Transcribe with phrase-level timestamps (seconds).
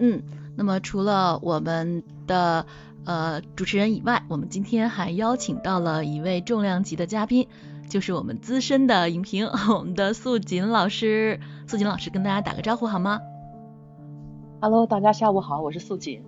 [0.00, 0.22] 嗯，
[0.56, 2.64] 那么除了我们的
[3.04, 7.46] 呃主持人以外，我们今天还邀请到了一位重量级的嘉宾，
[7.90, 11.38] 就是我们资深的影评， 我们的素锦老师。
[11.66, 13.20] 素锦老师跟大家打个招呼好吗
[14.62, 16.24] ？Hello，大家下午好，我是素锦。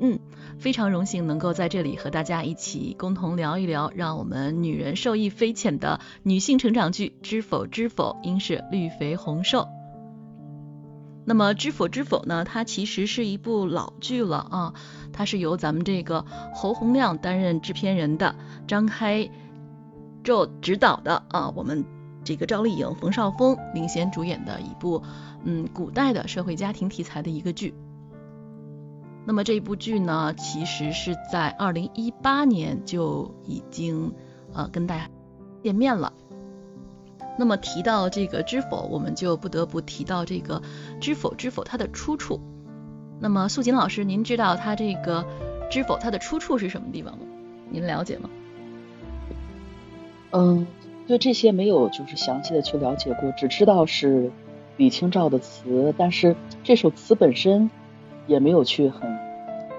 [0.00, 0.18] 嗯，
[0.58, 9.60] 非常荣幸能够在这里和大家一起共同聊一聊，让我们女人受益匪浅的女性成长剧《知否知否，应是绿肥红瘦》。
[11.26, 14.74] 那么《知否知否》呢，它其实是一部老剧了啊，
[15.12, 18.34] 它是由咱们这个侯洪亮担任制片人的，
[18.66, 19.28] 张开
[20.24, 21.84] 宙执导的啊，我们。
[22.24, 25.00] 这个赵丽颖、冯绍峰领衔主演的一部，
[25.44, 27.72] 嗯，古代的社会家庭题材的一个剧。
[29.24, 34.12] 那么这一部剧呢，其实是在二零一八年就已经
[34.52, 35.08] 呃跟大家
[35.62, 36.12] 见面了。
[37.38, 40.60] 那么提到这个《知否》，我们就不得不提到这个
[41.00, 42.40] 《知否知否》它的出处。
[43.20, 45.22] 那么素锦老师，您知道它这个
[45.70, 47.26] 《知否》它的出处是什么地方吗？
[47.70, 48.30] 您了解吗？
[50.30, 50.66] 嗯。
[51.08, 54.32] 对这些没有就是详细的去了解过，只知道是
[54.76, 56.34] 李清照的词，但是
[56.64, 57.70] 这首词本身
[58.26, 59.16] 也没有去很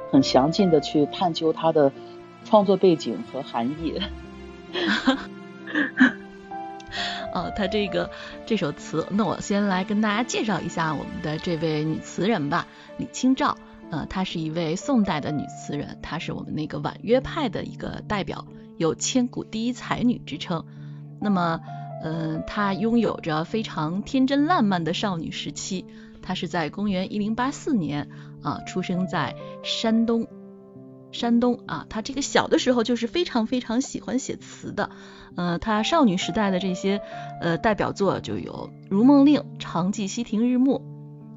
[0.10, 1.92] 很详尽的去探究它的
[2.46, 4.00] 创作背景和含义。
[7.34, 8.10] 哦， 他这个
[8.46, 13.58] 这首词，那我先来跟大家介绍一下我们的这位女词人吧，李清照。
[13.90, 20.66] 呃，她是一位宋代的女词人，她是我们那个婉约派的一个代表，有千古第一才女之称。
[21.22, 21.62] 那么，
[22.04, 25.86] 嗯，她拥有着非常天真烂漫的少女时期。
[26.22, 28.10] 她是在公元一零八四年
[28.44, 30.28] 啊，出生在山东。
[31.18, 34.92] 山东啊，她这个小的时候就是非常非常喜欢写词的。
[35.36, 37.02] 呃，她少女时代的这些
[37.42, 40.80] 呃代表作就有《如梦令》《长记溪亭日暮》。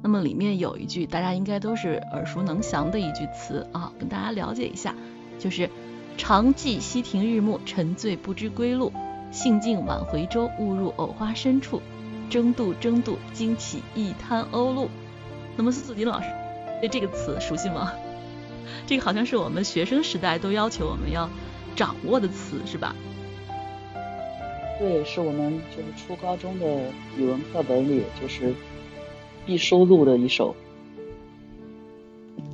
[0.03, 4.95] 那么里面有一句大家应该都是耳熟能详的一句词啊，跟大家了解一下，
[5.39, 5.69] 就是
[6.17, 8.93] “长记溪亭日暮，沉醉不知归路。”
[9.31, 11.81] 兴尽晚回舟，误入藕花深处，
[12.29, 14.89] 争渡争渡，惊起一滩鸥鹭。
[15.55, 16.27] 那么苏子锦老师
[16.81, 17.93] 对这个词熟悉吗？
[18.87, 21.29] 这个好像是我们学生时代都要求我们要
[21.75, 22.95] 掌握的词，是吧？
[24.79, 26.65] 对，是我们就是初高中的
[27.17, 28.53] 语文课本里就是
[29.45, 30.55] 必收录的一首。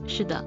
[0.08, 0.46] 是的。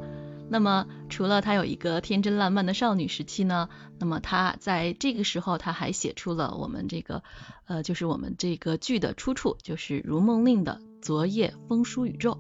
[0.53, 3.69] 那么，除了他有一个天真烂漫的少女时期呢，
[4.01, 7.23] 那么他在这个时候，他还写出了我们这个，
[7.67, 12.37] 呃，就是我们这个剧的出处，就是《如梦令》的“昨夜风疏雨骤”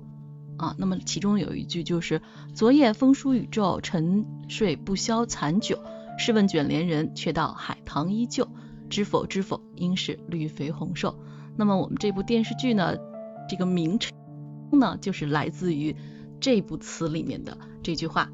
[0.61, 0.75] 啊。
[0.79, 2.21] 那么其中有一句就是
[2.55, 5.79] “昨夜风疏雨骤，沉睡不消残酒。
[6.19, 8.49] 试问卷帘人，却道海棠依旧。
[8.91, 11.19] 知否知否，应是绿肥红瘦。”
[11.57, 12.97] 那么我们这部电视剧呢，
[13.49, 14.13] 这个名称
[14.73, 15.97] 呢，就是来自于
[16.41, 17.57] 这部词里面的。
[17.83, 18.31] 这句话。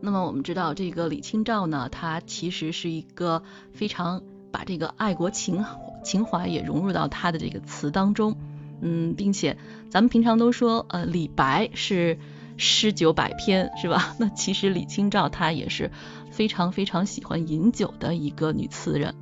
[0.00, 4.22] 那么我们知道，这个李清照呢，她其实是一个非常
[4.52, 5.64] 把这个爱国情
[6.04, 8.36] 情怀也融入到她的这个词当中，
[8.80, 9.56] 嗯，并且
[9.90, 12.18] 咱们平常都说，呃，李白是
[12.56, 14.14] 诗酒百篇，是吧？
[14.20, 15.90] 那其实李清照她也是
[16.30, 19.14] 非常非常喜欢饮酒的一个女词人。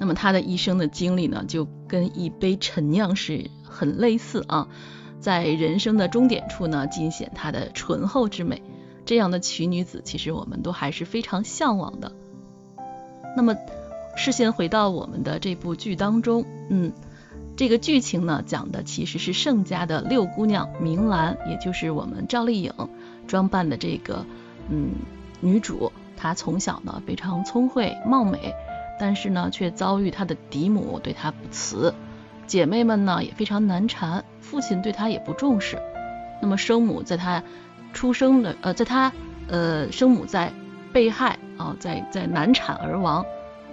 [0.00, 3.50] 那么她的一生的经历呢，就跟一杯陈酿是。
[3.76, 4.68] 很类似啊，
[5.18, 8.62] 在人生的终点处呢，尽显她的醇厚之美。
[9.04, 12.12] 这样的奇女子，其实我们都还是非常向往的。
[13.36, 13.56] 那么，
[14.14, 16.92] 视线回到我们的这部剧当中，嗯，
[17.56, 22.72] 这个剧情呢，讲的其实是盛家的六姑娘明兰，也就是我们赵丽颖
[23.28, 24.26] 装扮的这个
[24.68, 24.90] 嗯
[25.40, 25.92] 女主。
[26.16, 28.54] 她从小呢非常聪慧貌美，
[28.98, 31.94] 但是呢却遭遇她的嫡母对她不慈。
[32.46, 35.78] 姐妹们呢也非常难缠，父亲对她也不重视。
[36.42, 37.42] 那么生母在她
[37.92, 39.12] 出生的呃，在她
[39.48, 40.52] 呃生母在
[40.92, 43.24] 被害啊，在在难产而亡。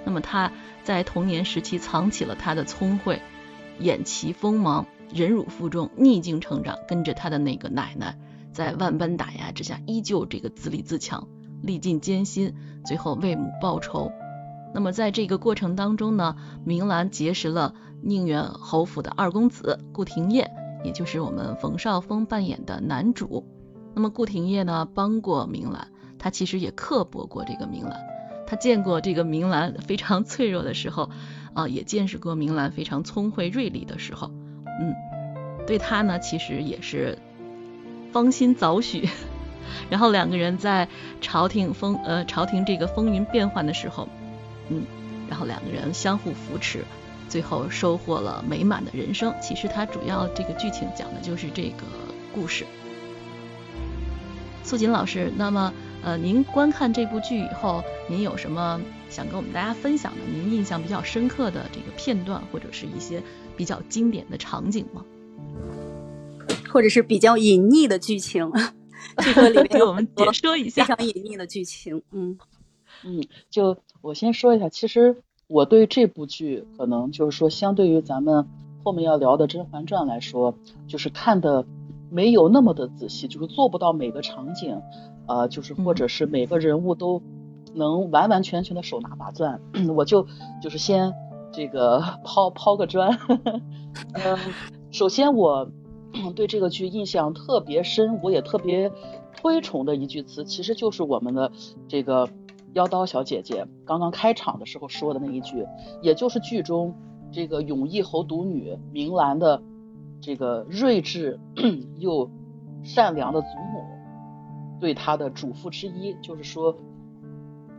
[0.04, 0.52] 那么她
[0.84, 3.22] 在童年时期藏起了她的聪慧，
[3.82, 8.18] 偃旗锋芒，忍辱负重，逆境成长，跟着他的那个奶奶，
[8.54, 11.28] 在万般打压之下，依旧这个自立自强，
[11.62, 12.54] 历尽艰辛，
[12.86, 14.12] 最后为母报仇。
[14.74, 20.50] 那么在这个过程当中呢，明兰结识了宁远侯府的二公子顾廷烨，
[20.84, 23.46] 也就是我们冯绍峰扮演的男主。
[23.94, 28.00] 那么顾廷烨呢，帮过明兰，他其实也刻薄过这个明兰。
[28.48, 31.10] 他见过这个明兰非常脆弱的时候，
[31.54, 34.32] 啊，也见识过明兰非常聪慧锐利的时候，
[34.80, 34.96] 嗯，
[35.68, 37.18] 对他呢，其实也是
[38.12, 39.10] 芳心早许。
[39.90, 40.88] 然后两个人在
[41.22, 44.08] 朝廷风呃朝廷这个风云变幻的时候。
[44.70, 44.86] 嗯，
[45.30, 46.86] 然后两个人相互扶持，
[47.28, 49.34] 最后收获了美满的人生。
[49.42, 51.84] 其实它主要这个剧情讲的就是这个
[52.34, 52.66] 故事。
[54.64, 60.20] 素锦老师，那么呃，您观看这部剧以后，您有什么想跟我们大家分享的？
[60.34, 63.22] 您印象比较深刻的这个片段，或者是一些
[63.56, 65.06] 比较经典的场景吗？
[66.72, 68.52] 或者是比较隐匿的剧情？
[69.18, 72.02] 这个里面给 我们解说一下非常隐匿的剧情。
[72.12, 72.38] 嗯
[73.04, 75.18] 嗯，就我先说一下，其实
[75.48, 78.48] 我对这部剧可能就是说，相对于咱们
[78.84, 80.56] 后面要聊的《甄嬛传》来说，
[80.88, 81.66] 就是看的
[82.10, 84.82] 没有那么的仔细，就是做不到每个场景，
[85.28, 87.22] 呃，就是或者是每个人物都
[87.74, 89.60] 能完完全全的手拿把攥。
[89.96, 90.26] 我就
[90.62, 91.14] 就是先
[91.52, 93.18] 这个 抛抛个砖。
[94.14, 94.38] 嗯，
[94.92, 95.70] 首先我。
[96.36, 98.92] 对这个剧印象特别深，我也特别
[99.34, 101.50] 推崇的一句词，其实就是我们的
[101.88, 102.28] 这个
[102.74, 105.66] 妖刀小姐姐刚刚开场的时候说的那一句，
[106.02, 106.94] 也就是剧中
[107.32, 109.64] 这个永义侯独女明兰的
[110.20, 111.40] 这个睿智
[111.98, 112.30] 又
[112.84, 113.71] 善良的祖母
[114.82, 116.76] 对她的嘱咐之一，就是说，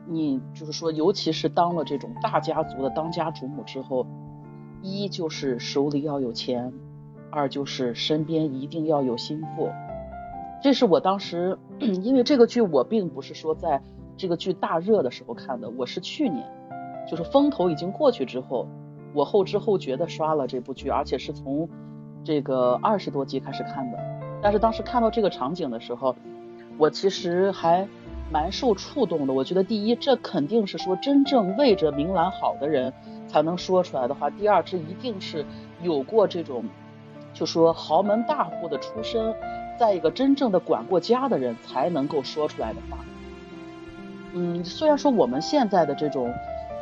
[0.06, 4.06] 你就是说，尤其是当了这种大家族的当家主母之后，
[4.80, 6.72] 一就是手里要有钱。
[7.34, 9.70] 二就是身边一定要有心腹，
[10.62, 13.80] 这是我当时， 因为这个剧我并不是说在
[14.18, 16.46] 这个剧大热的时候看的，我是去年，
[17.08, 18.68] 就是风头已经过去之后，
[19.14, 21.66] 我后知后觉的刷了这部剧，而且是从
[22.22, 23.98] 这个二十多集开始看的。
[24.42, 26.14] 但是当时看到这个场景的时候，
[26.78, 27.86] 我其实还
[28.30, 29.32] 蛮受触动的。
[29.32, 32.92] 我觉得第一，这肯定是说真正为着明兰好的人
[33.28, 35.44] 才能说出来的话；第二，这一定是
[35.82, 36.64] 有过这种。
[37.34, 39.34] 就说豪门大户的出身，
[39.80, 42.98] 在一个真正的管过家的人才能够说出来的话。
[44.34, 46.32] 嗯，虽然说我们现在的这种，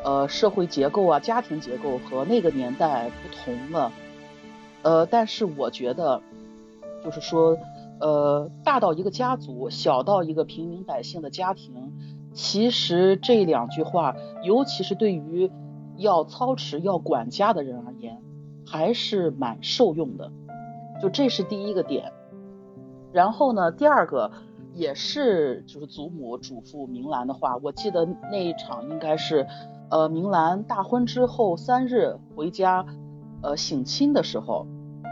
[0.05, 3.93] 呃，社会结构啊，家庭结构和那个年代不同了，
[4.83, 6.21] 呃，但是我觉得，
[7.05, 7.57] 就是说，
[8.01, 11.93] 呃，大到一个家族，小到一个平民百姓的家庭，
[12.33, 15.51] 其实这两句话，尤其是对于
[15.97, 18.23] 要操持、要管家的人而言，
[18.67, 20.33] 还是蛮受用的。
[21.03, 22.13] 就这是第一个点，
[23.13, 24.31] 然后呢，第二个
[24.75, 29.47] 也是就是祖母嘱咐明兰的话，我记得那一场应该是，
[29.91, 32.87] 呃，明兰大婚之后三日回家，
[33.43, 34.67] 呃，省亲的时候，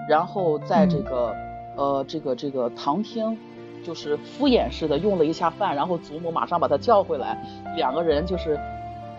[0.09, 1.35] 然后在这个
[1.79, 3.39] 呃这个这个堂厅，
[3.83, 7.43] 就是敷衍似的用了一下饭，然后祖母马上把他叫回来，
[7.77, 8.61] 两个人就是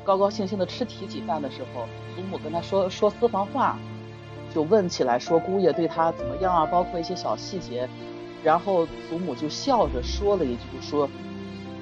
[0.04, 1.86] 高高兴兴的吃提起饭的时候，
[2.16, 3.78] 祖母跟他说说私房话。
[4.52, 6.66] 就问起来说姑爷对他怎么样啊？
[6.66, 7.88] 包括一些小细节，
[8.44, 11.08] 然后祖母就笑着说了一句，就说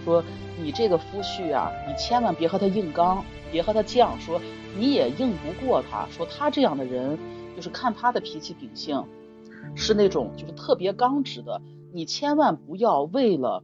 [0.04, 0.22] 说
[0.62, 4.42] 你这个夫婿啊，你千万别和他硬刚，别和他犟，说
[4.78, 6.06] 你也硬不过他。
[6.12, 7.18] 说他这样的人，
[7.56, 9.02] 就是看他的脾气秉性，
[9.76, 11.62] 是那种就是特别刚直的，
[11.94, 13.64] 你千万不要为了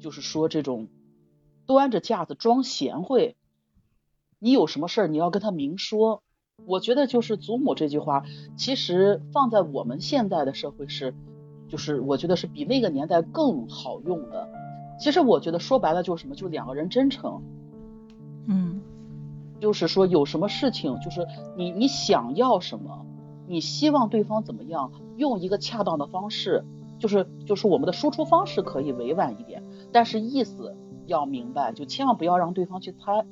[0.00, 0.88] 就是说这种
[1.66, 3.36] 端着架子装贤惠，
[4.38, 6.22] 你有什么事儿你要跟他明说。
[6.66, 8.24] 我觉得就是祖母这句话，
[8.56, 11.14] 其实放在我们现在的社会是，
[11.68, 14.48] 就是我觉得是比那个年代更好用的。
[14.98, 17.40] 其实我觉得说白了就是什么，就两个人真诚，
[18.48, 18.80] 嗯，
[19.60, 21.24] 就是说有什么事情，就是
[21.56, 23.06] 你你想要什么，
[23.48, 26.64] 你希望对方怎么样，用一个恰当的方式，
[26.98, 30.76] 就是就是我们的输出方式可以委婉一点，但是意思
[31.06, 33.24] 要明白，就千万不要让对方去猜。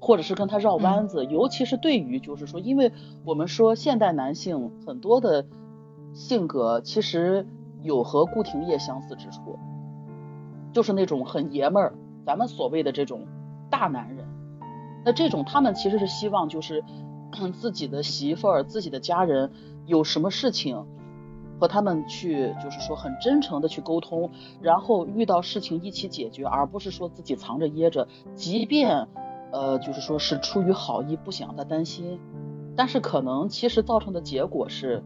[0.00, 2.92] 或者是跟他绕弯子，尤其是对于就是说，因为
[3.24, 5.46] 我们说现代男性很多的
[6.12, 7.46] 性格其实
[7.82, 9.58] 有和顾廷烨相似之处，
[10.74, 11.94] 就是那种很爷们儿，
[12.26, 13.26] 咱们所谓的这种
[13.70, 14.26] 大男人。
[15.06, 16.84] 那这种他们其实是希望就是
[17.52, 19.50] 自己的媳妇儿、自己的家人
[19.86, 20.84] 有什么事情
[21.58, 29.08] 和他们去就是说很真诚的去沟通，然后遇到事情一起解决，而不是说自己藏着掖着，即便。
[29.52, 32.18] 呃，就是说是出于好意，不想让他担心，
[32.74, 35.00] 但是可能其实造成的结果是，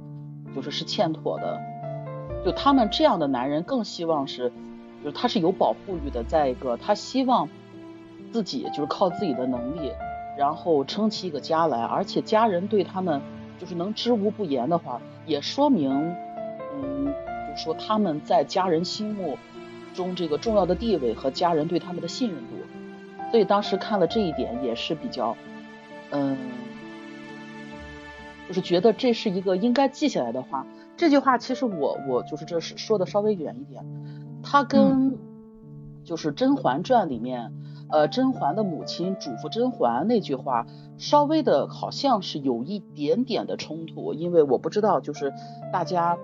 [0.55, 1.61] 就是是欠妥的。
[2.43, 4.51] 就他们这样的男人更希望是，
[5.05, 6.25] 就是他是有保护欲的。
[6.25, 7.47] 再一个，他希望
[8.33, 9.93] 自己就是靠自己的能力，
[10.38, 13.21] 然后撑起一个家来，而且家人对他们
[13.59, 15.90] 就是能知无不言的话，也说明，
[16.73, 17.07] 嗯，
[17.50, 19.37] 就说他们在家人心目
[19.95, 22.54] 中这个重要的地位和家人对他们的信任度。
[23.33, 25.37] 所以当时看了这一点也是比较，
[26.11, 26.38] 嗯，
[28.47, 30.64] 就是觉得这是一个应该记下来的话。
[30.97, 33.85] 这句话其实我我就是这是说的稍微远一点，
[34.42, 35.18] 它跟
[36.04, 37.52] 就是《甄嬛传》里面
[37.90, 40.66] 呃，甄嬛的母亲嘱咐甄嬛那句话，
[40.99, 45.33] 稍微的好像是有一点点的冲突，因为我不知道，就是
[45.73, 46.18] 大家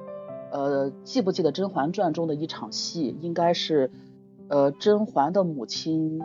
[0.52, 3.90] 呃记不记得《甄嬛传》中的一场戏，应该是
[4.48, 6.20] 呃甄嬛的母亲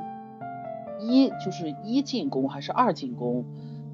[0.99, 3.45] 一就是一进宫还是二进宫？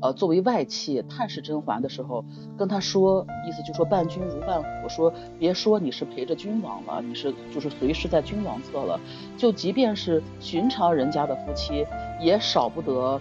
[0.01, 2.23] 呃，作为外戚探视甄嬛的时候，
[2.57, 8.99] 跟他说，意思就说伴君如伴虎，说别说你是陪着君王了，你是就是随时在君王侧了，
[9.37, 11.85] 就即便是寻常人家的夫妻，
[12.19, 13.19] 也少不得，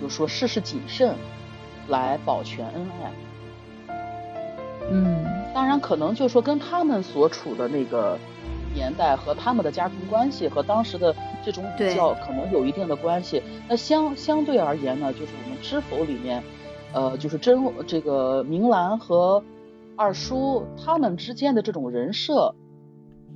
[0.00, 1.14] 就说事事谨慎，
[1.88, 3.12] 来保全恩爱。
[4.90, 8.18] 嗯，当然可能就说跟他们所处的那个。
[8.74, 11.14] 年代和他们的家庭关系和当时的
[11.44, 13.42] 这种比较可能有一定的关系。
[13.68, 16.42] 那相相对而言呢，就是我们知否里面，
[16.92, 19.42] 呃，就是甄这个明兰和
[19.96, 22.54] 二叔他们之间的这种人设，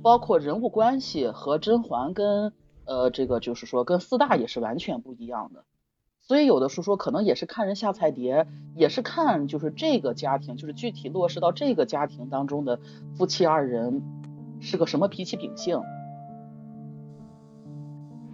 [0.01, 2.53] 包括人物关系和甄嬛跟
[2.85, 5.63] 呃这个就是说跟四大也是完全不一样的。
[6.19, 12.79] 所以有的时候说可能也是看人下菜碟，也是看就是这个家庭就是具体落实到这个家庭当中的
[13.17, 14.01] 夫妻二人。
[14.59, 15.83] 是个什么脾气秉性？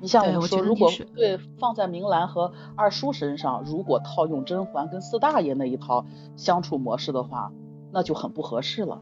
[0.03, 6.05] 你像我们说，如果对放在明兰和二叔身上，如果套用甄嬛跟四大爷那一套
[6.35, 7.53] 相处模式的话，
[7.93, 9.01] 那就很不合适了。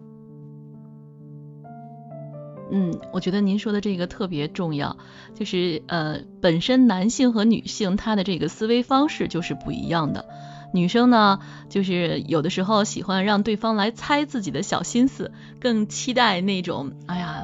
[2.69, 4.95] 嗯，我觉得您说的这个特别重要，
[5.33, 10.23] 就是呃，本身男性和女性他的这个思维方式就是不一样的。
[10.71, 17.43] 女生呢，就是有的时候喜欢让对方来猜自己的小心思，更期待那种，哎呀，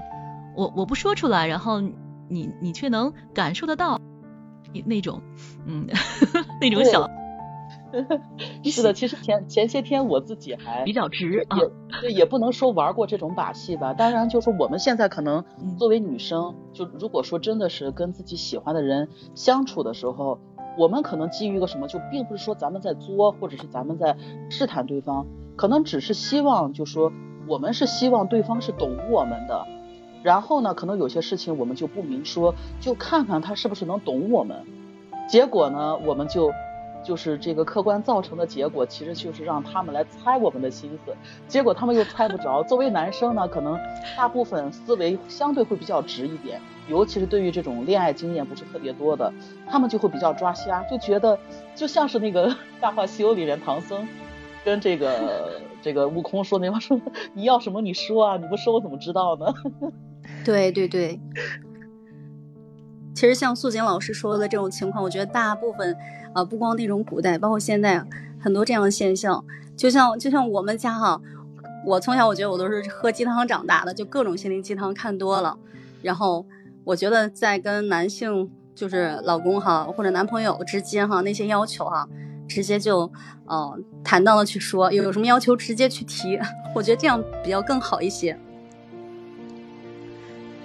[0.56, 1.82] 我我不说出来，然后
[2.30, 4.00] 你你却能感受得到，
[4.86, 5.22] 那种，
[5.66, 5.88] 嗯，
[6.62, 7.10] 那种小。
[8.64, 13.94] 是的，其实前前些天我自己还比较直，也对，也不能说玩过这种把戏吧。
[13.94, 15.44] 当然，就是我们现在可能
[15.78, 20.40] 作为女生，就如果说真的是跟自己喜欢的人相处的时候。
[20.80, 24.16] 我们可能基于一个什么，就并不是说咱们在作，或者是咱们在
[24.48, 27.12] 试探对方，可能只是希望，就说
[27.48, 29.66] 我们是希望对方是懂我们的，
[30.28, 34.58] 然后呢，可能有些事情我们就不明说，就看看他是不是能懂我们，
[35.30, 36.52] 结果呢，我们就。
[37.04, 41.16] 就是这个客观造成的结果，其实就是让他们来猜我们的心思，
[41.48, 42.62] 结果他们又猜不着。
[42.64, 43.80] 作为男生呢，可能
[44.18, 49.32] 大部分思维相对会比较直一点，尤其是对于这种恋爱经验不是特别多的，
[49.70, 51.40] 他们就会比较抓瞎，就觉得
[51.74, 52.50] 就像是那个
[52.82, 54.06] 《大话西游》里面唐僧
[54.66, 57.00] 跟这个这个悟空说那话说
[57.34, 59.54] 你要什么你说啊，你不说我怎么知道呢？
[60.44, 61.20] 对对对，
[63.14, 65.96] 其实像素锦老师说的这种情况，我觉得大部分。
[66.34, 68.06] 啊，不光那种古代，包括现在
[68.40, 69.44] 很多这样的现象，
[69.76, 71.20] 就像就像我们家哈，
[71.84, 75.58] 我从小我觉得我都是喝鸡汤长大的，就各种心灵鸡汤看多了，
[76.04, 76.46] 然后
[76.84, 82.08] 我觉得在跟男性就是老公哈或者男朋友之间哈那些要求哈，
[82.48, 83.12] 直接就
[83.50, 86.38] 嗯坦荡的去说，有什么要求直接去提，
[86.76, 88.38] 我觉得这样比较更好一些。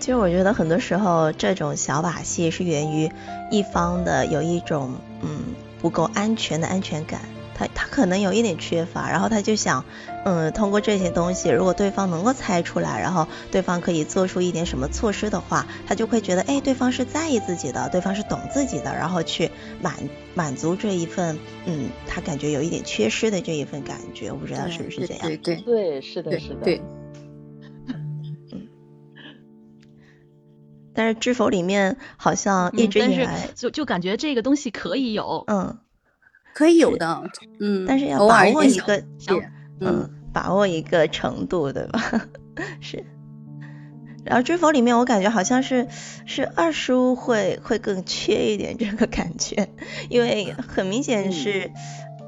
[0.03, 3.09] 其实我觉得很多时候这种小把戏是源于
[3.53, 7.21] 一方的有一种嗯不够安全的安全感，
[7.55, 9.85] 他他可能有一点缺乏，然后他就想
[10.25, 19.95] 嗯通过这些东西，如果对方能够猜出来，然后对方可以做出一点什么措施的话，他就会觉得哎对方是在意自己的，对方是懂自己的，然后去满
[20.35, 25.29] 满足这一份嗯他感觉有一点缺失的这一份感觉，我不知道是不是这样？
[25.29, 27.02] 对对对，是的，是的。
[30.95, 35.79] 但是知否里面好像一直以来就就感觉这个东西可以有，嗯，
[36.55, 37.23] 可以有的，
[37.61, 39.03] 嗯，但是要把握一个，
[39.81, 42.29] 嗯，把握一个程度，对吧？
[42.81, 43.05] 是。
[44.25, 45.89] 然后知否里面我感觉好像是
[46.27, 49.69] 是二叔会会更缺一点这个感觉，
[50.09, 51.73] 因为很明显是，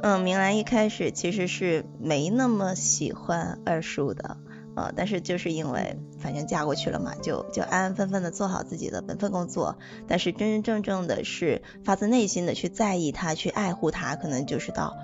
[0.02, 4.38] 嗯，明兰一开始其实是没那么喜欢二叔的。
[4.76, 9.78] 呃，但是就是因为反正嫁过去了嘛，就就安安分分的做好自己的本分工作。
[10.08, 14.96] 但是真真正正的是发自内心的去在意他，去爱护他，可能就是到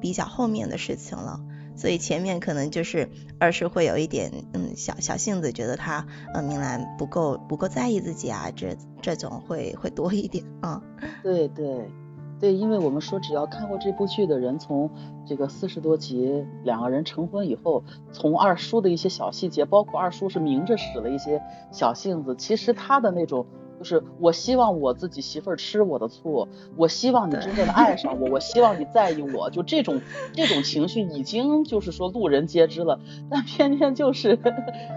[0.00, 1.40] 比较后面的事情了。
[1.76, 10.82] 所以前面可能就是二是会有一点嗯小小性子，觉得他呃明兰不够不够在意自己啊，这这种会会多一点啊。
[11.22, 11.90] 对对。
[12.38, 14.90] 对，因为我们说，只要看过这部剧的人，从
[15.26, 23.46] 这个四十多集两个人成婚以后，从二叔的一些小细节，包括二叔是明着使了一些小性子，其实他的那种。
[23.78, 30.00] 就是我希望我自己媳妇儿吃我的醋，我希望你真正的爱上我，我希望你在意我，就这种
[30.32, 32.98] 这种情绪已经就是说路人皆知了。
[33.28, 34.38] 但偏偏就是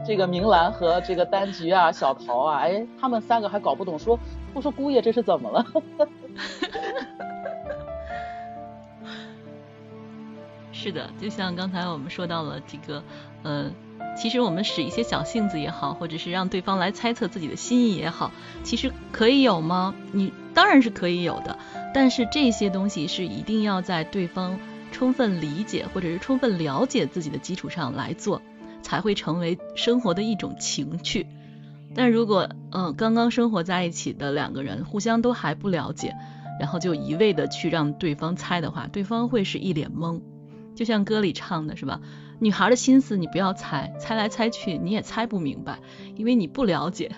[0.08, 4.18] 这个明兰和这个丹菊啊、小桃啊，哎，他们三个还搞不懂，说
[4.54, 5.66] 我说姑爷这是怎么了？
[10.72, 13.04] 是的，就像刚才我们说到了这个，
[13.44, 13.70] 呃，
[14.18, 18.32] 其实我们使一些小性子也好，或者是让对方来猜测自己的心意也好，
[18.64, 19.94] 其实可以有吗？
[20.14, 21.60] 你当然是可以有的，
[21.94, 24.58] 但是这些东西是一定要在对方
[24.94, 28.42] 充分理解或者是充分了解自己的基础上来做，
[28.82, 31.28] 才会成为生活的一种情趣。
[31.96, 36.16] 但如果嗯刚刚生活在一起的两个人互相都还不了解，
[36.60, 40.22] 然后就一味的去让对方猜的话，对方会是一脸懵。
[40.76, 42.00] 就像歌里唱的是吧？
[42.40, 45.80] 女孩的心思你不要猜，猜来猜去你也猜不明白，
[46.16, 47.12] 因为你不了解。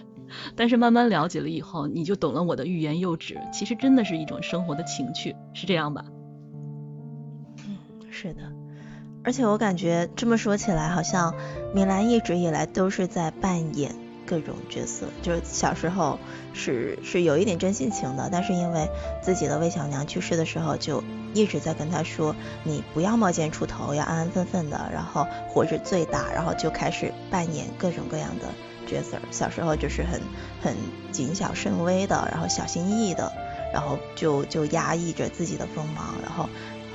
[0.55, 3.37] 但是慢慢了解了以后，你就懂了我的欲言又止。
[3.51, 6.05] 其实真的是一种生活的情趣，是这样吧？
[7.67, 7.77] 嗯，
[8.09, 8.41] 是的。
[9.23, 11.35] 而且我感觉这么说起来，好像
[11.75, 13.93] 米兰一直以来都是在扮演。
[14.31, 16.17] 各种角色，就是小时候
[16.53, 18.87] 是是有一点真性情的，但是因为
[19.21, 22.33] 自己的魏小娘去世的时候，就一直在跟他说，
[22.63, 28.45] 你不要冒尖出头，要安安分分的，然后活着最大，然后就开始扮演各种各样的
[28.87, 29.17] 角色。
[29.31, 30.21] 小时候就是很
[30.63, 30.77] 很
[31.11, 33.33] 谨小慎微的，然后小心翼翼的，
[33.73, 36.47] 然后就就压抑着自己的锋芒，然后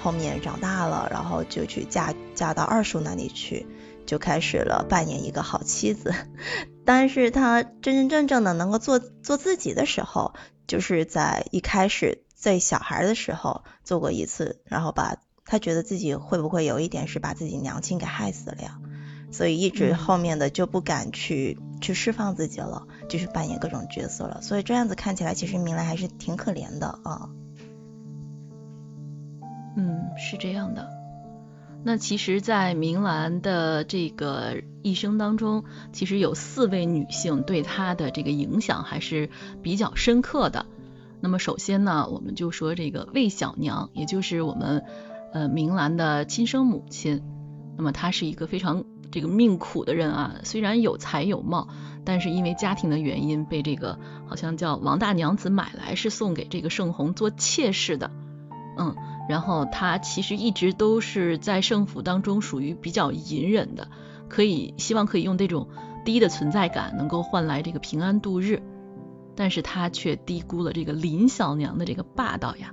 [0.03, 3.67] 后面长大了，然后就去嫁嫁到二叔那里去。
[4.07, 6.15] 就开始了扮演一个好妻子，
[6.87, 10.33] 但是他真真正正的能够做做自己的时候，
[10.67, 18.79] 就是在一开始在小孩的时候做过一次，然后把他觉得自己会不会有一点是把自己娘亲给害死了呀，
[19.31, 27.29] 所以一直后面的就不敢去去释放自己了，就是扮演各种角色了，所以这样子看起来其实明兰还是挺可怜的啊。
[29.77, 30.96] 嗯，是这样的。
[31.89, 35.63] 那其实，在明兰的这个一生当中，
[35.93, 39.31] 其实有四位女性对她的这个影响还是
[39.63, 40.67] 比较深刻的。
[41.21, 44.85] 那么首先呢，我们就说这个魏小娘，也就是我们
[45.33, 47.23] 呃明兰的亲生母亲。
[47.77, 51.69] 那么她是一个非常这个命苦的人啊，虽然有才有貌，
[52.05, 53.97] 但是因为家庭的原因，被这个
[54.27, 58.11] 好像叫王大娘子买来，是送给这个盛红做妾室的。
[58.77, 58.97] 嗯。
[59.29, 63.89] 然后他其实一直都是在圣府当中属于比较隐忍的，
[64.29, 65.69] 可以希望可以用这种
[66.05, 68.63] 低的存在感能够换来这个平安度日，
[69.35, 72.73] 但是他却低估了这个林小娘的这个霸道呀。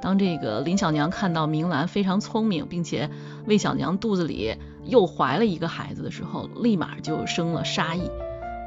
[0.00, 3.10] 当这个林小娘看到明兰非常聪明，并且
[3.44, 8.10] 魏小娘肚子里又怀了一个孩子的时候，立马就生了杀意，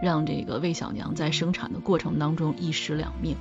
[0.03, 3.35] 让这个魏小娘在生产的过程当中一尸两命。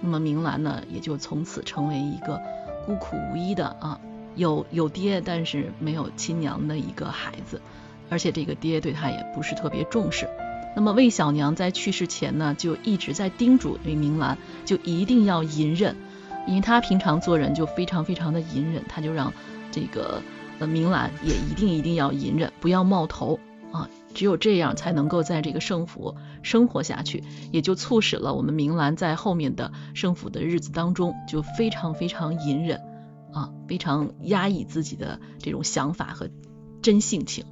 [0.00, 2.40] 那么明兰呢，也就从此成为一个。
[2.86, 4.00] 孤苦无依的啊，
[4.34, 7.60] 有有爹但是没有亲娘的一个孩子，
[8.10, 10.28] 而且这个爹对他也不是特别重视。
[10.74, 15.96] 那么魏小娘在去世前呢，就一直在叮嘱那明兰，就一定要隐忍，
[16.46, 19.32] 因为她平常做人就非常非常的隐忍，她就让
[19.70, 20.22] 这个
[20.58, 23.38] 呃明兰也一定一定要隐忍，不要冒头，
[24.14, 32.80] 只有这样才能够在这个圣府生活下去，也就促使了我们明兰在后面的圣府的日子当中就非常非常隐忍。
[33.34, 36.28] 啊，非常压抑自己的这种想法和
[36.82, 37.46] 真性情，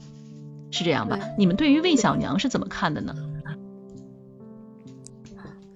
[0.70, 1.18] 是这样吧？
[1.38, 3.14] 你们对于魏小娘是怎么看的呢？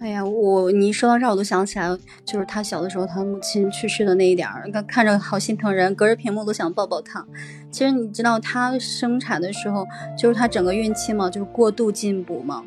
[0.04, 1.88] 哎呀，我你一说到这儿，我都想起来，
[2.26, 7.24] 就是他小的时候，他母亲去世的那一点儿，看看着好心疼人，隔着屏幕都想抱抱他。
[7.70, 12.62] 其实你知道，他生产的时候，就是他整个孕期嘛，就是过度进补嘛，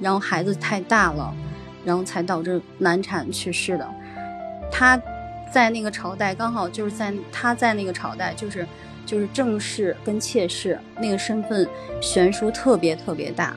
[0.00, 1.34] 然后孩子太大了，
[1.82, 3.88] 然后才导致难产去世的。
[4.70, 5.00] 他。
[5.50, 8.66] 在那个朝代，刚好就是在他在那个朝代，就是
[9.04, 11.68] 就是正室跟妾室那个身份
[12.00, 13.54] 悬殊特别特别大，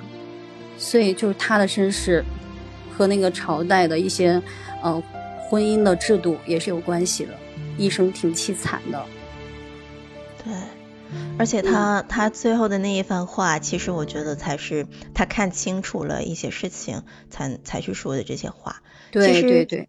[0.77, 2.21] 所以就是他的身世
[2.95, 4.41] 和那个朝代的一些
[4.81, 5.01] 呃
[5.49, 7.33] 婚姻的制度也是有关系的，
[7.77, 9.05] 一生挺凄惨的。
[10.43, 10.53] 对，
[11.37, 18.81] 而且他他最后的那一番话，其实我觉得才是他看清楚了一些事情才才去说的这些话。
[19.11, 19.87] 对对对。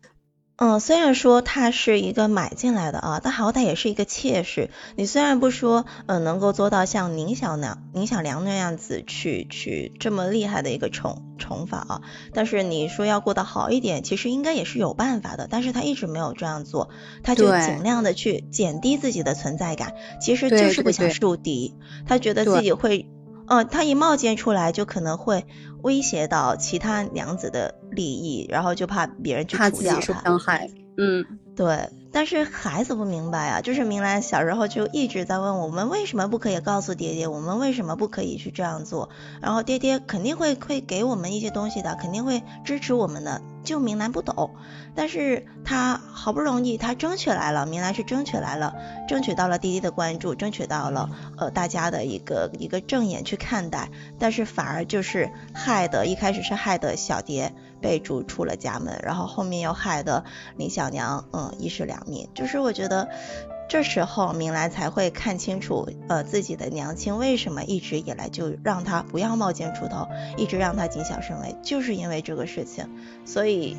[0.59, 4.71] 嗯，虽然说他是一个买进来的啊，但好歹也是一个妾室。
[4.97, 12.01] 你虽然不说，嗯，能够做到像宁小娘、宁小娘那样子去去这么厉害的一个宠宠法啊，
[12.33, 15.47] 但是你说要过得好一点，其实应该也是有办法的。
[15.51, 16.89] 但是他一直没有这样做，
[17.23, 19.93] 他就尽量的去减低自己的存在感，
[20.23, 21.75] 其实就是不想树敌。
[22.07, 23.11] 他觉得自己会。
[23.49, 25.47] 嗯，他一冒尖出来，就可能会
[25.87, 30.01] 威胁到其他娘子的利益，然后就怕别人去除掉他。
[30.01, 30.69] 伤害。
[30.99, 31.89] 嗯，对。
[32.11, 39.11] 但是孩子不明白啊，就是明兰小时候就一直在问我们为什么不可以告诉爹爹，我们为什么不可以去这样做？
[39.41, 43.41] 然后爹爹肯定会会给我们一些东西的，肯定会支持我们的。
[43.67, 44.55] 就明兰不懂。
[44.95, 48.75] 但是他好不容易他争取来了，明兰是争取来了，
[49.07, 57.53] 争取到了弟弟的关注，争取到了呃大家的一个一个正眼去看待，但是反而就是害得一开始是害得小蝶
[57.83, 60.25] 被逐出了家门，然后后面又害得
[60.57, 63.11] 林小娘嗯一尸两命，就是我觉得。
[63.69, 72.89] 这时候明兰才会看清楚，呃，自己的娘亲为什么一直以来就让她不要冒尖出头，一直让她谨小慎微，就是因为这个事情，
[73.25, 73.77] 所以。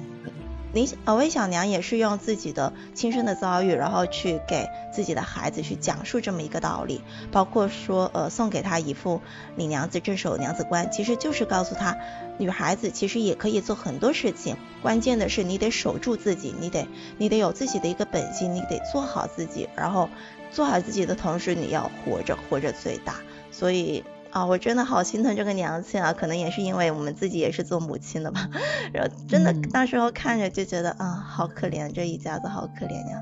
[0.73, 7.01] 林呃魏小娘也是用自己的亲身的遭遇，然后去给自己的孩子去讲述这么一个道理，
[7.31, 9.21] 包括说呃送给他一副
[9.55, 11.97] 李娘子镇守娘子关，其实就是告诉他，
[12.37, 20.09] 女孩子其实也可以做很多事情，关键的是你得守住自己，你得你得有自己的一个本心，你得做好自己，然后
[20.51, 23.15] 做好自己的同时，你要活着，活着最大，
[23.51, 24.03] 所以。
[24.31, 28.49] 啊，我真的好心疼这个娘亲啊，可能也是因为我们自己也是做母亲的吧，
[28.93, 33.21] 然后真的那时候看着就觉得啊，好可怜，这一家子好可怜呀。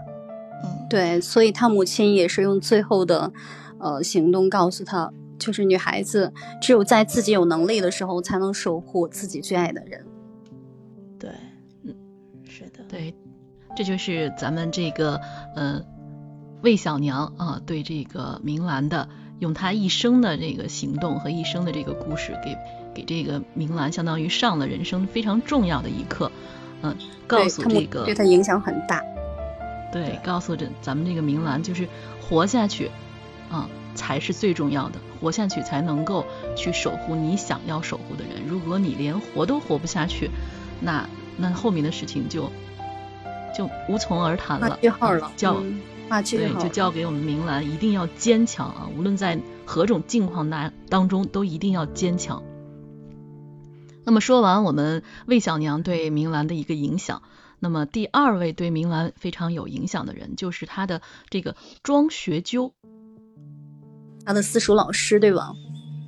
[0.64, 3.32] 嗯，对，所以他母亲也是用最后的
[3.80, 10.06] 呃行动告诉他，就是女孩子只有在自己有能力的时候，才能守护自己最爱的人。
[11.20, 11.30] 对，
[11.84, 11.94] 嗯，
[12.44, 13.14] 是的，对，
[13.76, 15.20] 这就是咱们这个
[15.56, 15.82] 呃
[16.62, 19.08] 魏小娘啊对这个明兰的。
[19.40, 22.58] 用他一生的这个行动和一生的这个故事，给
[22.94, 26.32] 给这个明兰相当于上了人生非常重要的一课，
[26.82, 26.96] 嗯，
[27.28, 29.04] 告诉这个对他影响很大，
[29.92, 31.88] 对，告诉这咱们这个明兰就是
[32.22, 32.90] 活下去，
[33.50, 38.48] 啊，才是最重要的，活下去才能够去守护你想要守护的人。
[38.48, 40.30] 如果你连活都活不下去，
[40.80, 42.50] 那那后面的事情就
[43.56, 45.14] 就无从而谈了，句号
[46.10, 48.90] 对，就交给我们明兰，一定要坚强啊！
[48.98, 52.44] 无论在何种境况当当中，都一定要坚强。
[54.04, 57.24] 那么说完我们魏小娘对明兰的一个影响，
[57.60, 62.72] 那么第二位对明兰非常有影响的人，就是她的这个庄学究，
[64.24, 65.54] 她的私塾老师，对吧？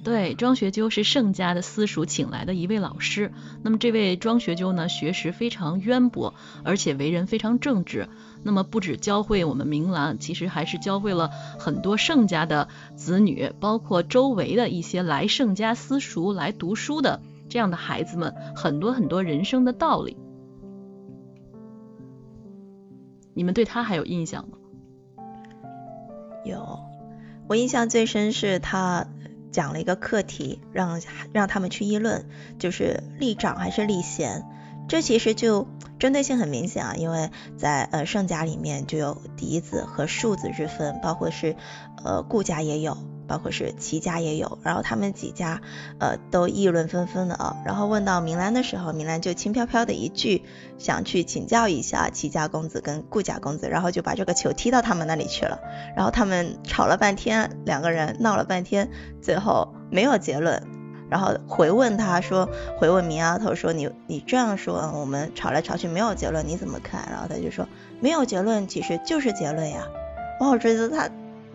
[0.08, 3.34] 对，庄学究是盛家的私塾请来的一位老师。
[3.62, 8.08] 那么这位庄学究呢，学识非常渊博，而且为人非常正直。
[8.42, 20.16] 那么不止教会我们明兰，其实还是教会了很多盛家的子女，包括周围的一些来盛家私塾来读书的这样的孩子们，很多很多人生的道理。
[23.34, 24.58] 你们对他还有印象吗？
[26.46, 26.80] 有，
[27.50, 29.06] 我印象最深是他。
[29.58, 31.02] 讲了一个课题，让
[31.34, 32.28] 让他们去议论，
[32.60, 34.44] 就是立长还是立贤，
[34.88, 35.68] 这其实就
[35.98, 41.56] 针对性很明显啊，因为在呃圣家里面就有嫡子和庶子之分，包括是
[42.06, 43.00] 呃顾家也有。
[43.28, 45.62] 包括是齐家也有，然后他们几家
[46.00, 47.58] 呃都议论纷纷的啊。
[47.66, 50.44] 然后问到明兰的时候，明兰就轻飘飘的一句，
[50.78, 55.60] 想去请教一下齐家公子跟顾家公子，然后就把这个球踢到他们那里去了。
[55.96, 58.90] 然后他们吵了半天，两个人闹了半天，
[59.22, 60.64] 最后没有结论。
[61.10, 67.08] 然后回问他说，回问明丫头说，你你这样说，我们吵来吵去没有结论，你怎么看？
[67.10, 67.68] 然后他就说，
[68.00, 69.88] 没有结论其实就是结论呀。
[70.40, 71.10] 我觉得他。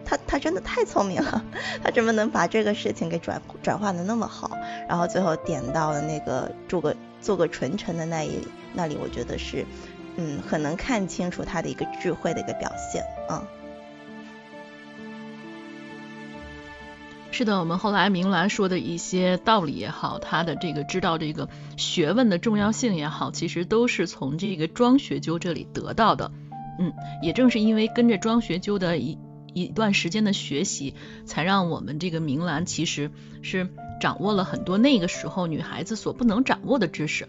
[0.04, 1.44] 他他真的太聪明了，
[1.82, 4.50] 他怎么能把这个事情给转转化的那么好？
[4.88, 8.38] 然后最后点到了那个做个做个纯臣的那一
[8.74, 9.64] 那里，我觉得是
[10.16, 13.42] 嗯很能看清楚他的一个智慧的一个表现啊。
[17.30, 26.30] 是的，我们后来明兰说的一些道理也好，他的这个知道这个学问的重要性也好，其实都是从这个庄学究这里得到的。
[26.78, 29.18] 嗯，也正是因为跟着庄学究的一。
[29.54, 33.10] 一段时间的学习，才让我们这个明兰其实
[33.42, 33.68] 是
[34.00, 37.28] 掌握了很多那个时候女孩子所不能掌握的知识，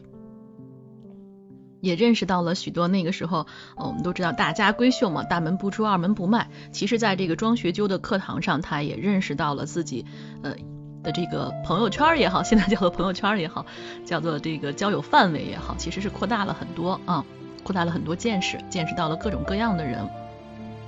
[1.81, 6.49] 也认识到了许多那个时候，我们都知道大家闺秀嘛，大门不出二门不迈。
[6.71, 10.05] 其实，在这个庄学究的课堂上，他也认识到了自己
[10.43, 10.55] 呃
[11.03, 13.65] 的这个朋友圈也好，现在叫做朋友圈也好，
[14.05, 17.25] 叫做这个交友范围也好，其实是扩大了很多啊，
[17.63, 20.09] 扩大了很多见识，见识到了各种各样的人，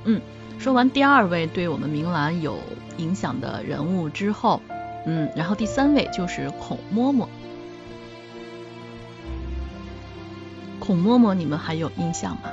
[0.05, 0.21] 嗯。
[0.59, 2.57] 说完第二位对我们明兰有
[2.97, 4.61] 影响的人物之后，
[5.05, 7.27] 嗯，然后第三位就是孔嬷嬷。
[10.79, 12.51] 孔嬷嬷，你们还有印象吗？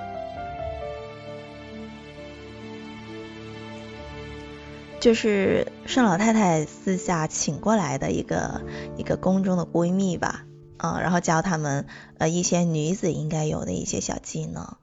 [5.01, 8.63] 就是盛老太太私下请过来的一个
[8.97, 10.45] 一个宫中的闺蜜吧，
[10.77, 11.87] 嗯，然后教他们
[12.19, 14.77] 呃一些女子应该有的一些小技能。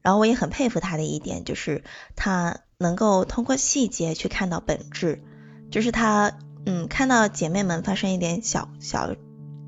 [0.00, 1.82] 然后我也很佩服她的一点，就是
[2.14, 5.22] 她能够通过细节去看到本质，
[5.70, 6.32] 就是他
[6.66, 9.14] 嗯看到姐妹们发生一点小小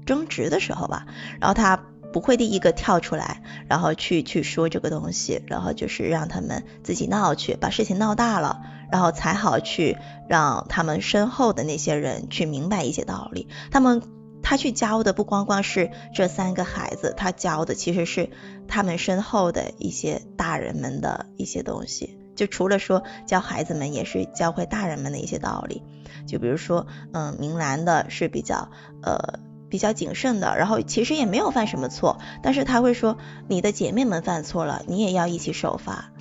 [0.05, 1.07] 争执的时候吧，
[1.41, 1.77] 然后他
[2.13, 13.49] 不会第一个跳出来，然后去去说这个东西，然后就是让他们自己闹去，把事情闹大了，然后才好去让他们身后的那些人去明白一些道理。
[13.71, 14.03] 他们
[14.43, 18.31] 他去教的不光光是这三个孩子，他教的其实是
[18.69, 22.17] 他们身后的一些大人们的一些东西。
[22.37, 25.83] 就除了说教孩子们，也是教会大人们的一些道理。
[26.27, 28.71] 就比如说，嗯，明兰的是比较
[29.03, 33.17] 呃比较谨慎的，然后其实也没有犯什么错，但是他会说，
[33.49, 36.13] 你的姐妹们犯错了，你也要一起受罚。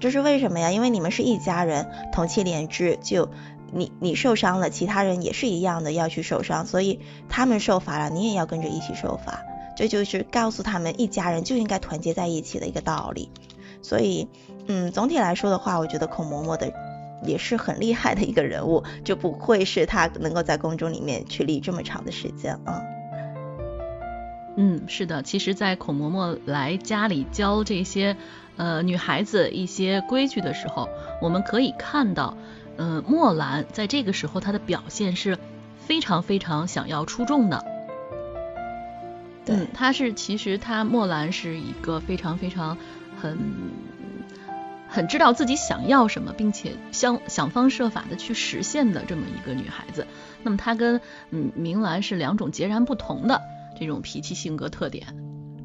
[0.00, 0.70] 这是为什么呀？
[0.70, 3.30] 因为你们是一家人，同气连枝，就
[3.72, 9.44] 你你受伤了，其他人也是一样的要去受伤，所以他们受罚了，你也要跟着一起受罚。
[9.76, 13.30] 这就是告诉他们，一家人就应该团结在一起的一个道理。
[13.80, 14.28] 所以，
[14.70, 16.70] 嗯，总体来说的话，我觉得孔嬷嬷的
[17.22, 22.82] 也是很厉害的一个人物，就不会是她能够在宫中里面去立这么长的时间啊。
[24.58, 28.14] 嗯，是的，其实，在孔嬷嬷来家里教这些
[28.58, 30.90] 呃女孩子一些规矩的时候，
[31.22, 32.36] 我们可以看到，
[32.76, 35.38] 嗯，墨兰在这个时候她的表现是
[35.78, 37.64] 非常非常想要出众的。
[39.46, 42.76] 对，她是其实她墨兰是一个非常非常。
[43.20, 43.36] 很
[44.88, 50.06] 很知道自己想要什么，并且想想方设法的去实现的这么一个女孩子。
[50.42, 53.42] 那么她跟嗯明兰是两种截然不同的
[53.78, 55.06] 这种脾气性格特点，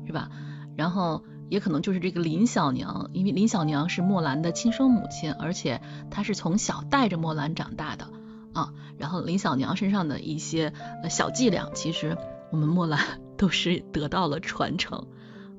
[0.05, 0.29] 是吧？
[0.75, 5.81] 然后也可能就是这个林小娘，因为林小娘是墨兰的亲生母亲，而且
[6.12, 8.09] 她是从小带着墨兰长大的
[8.53, 8.73] 啊。
[8.97, 10.73] 然后林小娘身上的一些
[11.09, 12.17] 小伎俩，其实
[12.51, 12.99] 我们墨兰
[13.38, 15.07] 都是得到了传承，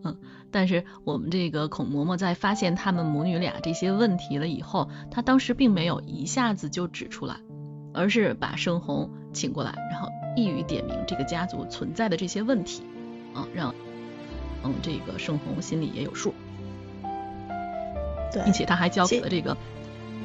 [0.03, 0.16] 嗯。
[0.55, 7.38] 但是我们这个孔嬷嬷在发现他们母女俩这些问题了以后，她当时并没有一下子就指出来，
[7.93, 12.85] 而是把盛红请过来，然后一语点明这个家族存在的这些问题，
[13.35, 13.75] 啊，让
[14.62, 16.33] 嗯这个盛红心里也有数，
[18.33, 19.57] 对，并且他还教给了这个，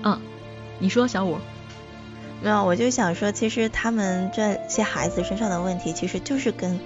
[0.03, 0.21] 嗯，
[0.77, 1.39] 你说小五，
[2.43, 6.79] 没有，我就想说，其实他们这些孩子身上的问题，其实就是跟。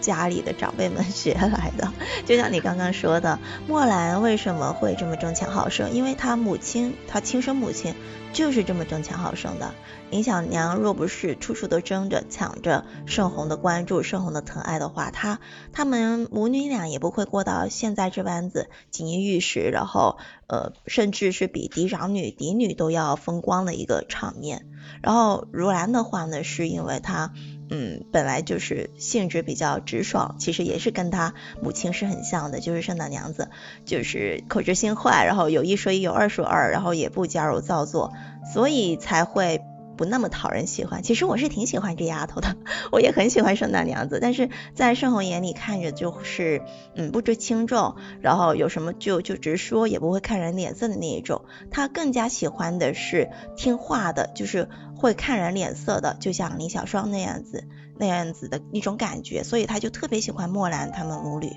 [0.00, 1.92] 家里的长辈们学来的，
[2.26, 5.92] 就像你刚刚说的，墨兰为什么会这么争强好胜？
[5.92, 7.94] 因为她母亲，她亲生母亲
[8.32, 9.74] 就是这么争强好胜的。
[10.10, 15.38] 林小娘若不是处处都争着抢着盛红的关注、盛红的疼爱的话，她
[15.72, 24.66] 她们母女俩也不会过到现在这般子锦衣玉食，然后呃，甚至是比嫡长女、嫡女都要风光的一个场面。
[25.02, 27.32] 然后如兰的话呢，是因为她。
[27.70, 33.48] 嗯，本来就是性质比较直爽，其实也是跟他母亲是很像的，就是圣诞娘子，
[33.84, 38.12] 就是口直心坏，然后有一说一，有二说二，然后也不娇柔造作，
[38.52, 39.62] 所以才会
[39.96, 41.04] 不那么讨人喜欢。
[41.04, 42.56] 其实我是挺喜欢这丫头的，
[42.90, 46.62] 我也很喜欢圣诞娘子，但是在盛红眼里看着就是
[46.96, 51.44] 嗯不知轻重，然后有什么就就直说，也不会看人脸色的那一种。
[51.70, 54.68] 他更加喜欢的是听话的，就是。
[55.00, 57.64] 会看人脸色的，就像林小双那样子，
[57.98, 61.50] 那样子的一种感觉，所以他就特别喜欢墨兰他们母女。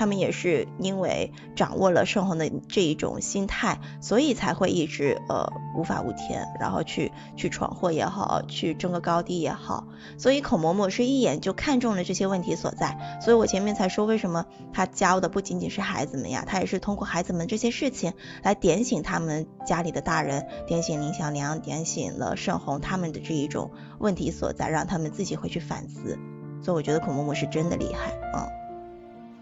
[0.00, 9.86] 他们也是因为掌握了盛虹的这一种心态，所以才会一直呃无法无天，然后去去闯祸也好，去争个高低也好。
[10.16, 13.20] 所以孔嬷嬷是一眼就看中了这些问题所在。
[13.20, 26.18] 所以我前面才说，为什么他教的不仅仅是孩子们呀，他也是通过孩子们这些事情来点醒他们家里的大人，点醒林小娘，点醒了盛虹他们的这一种问题所在，让他们自己会去反思。
[26.62, 28.48] 所以我觉得孔嬷嬷是真的厉害啊。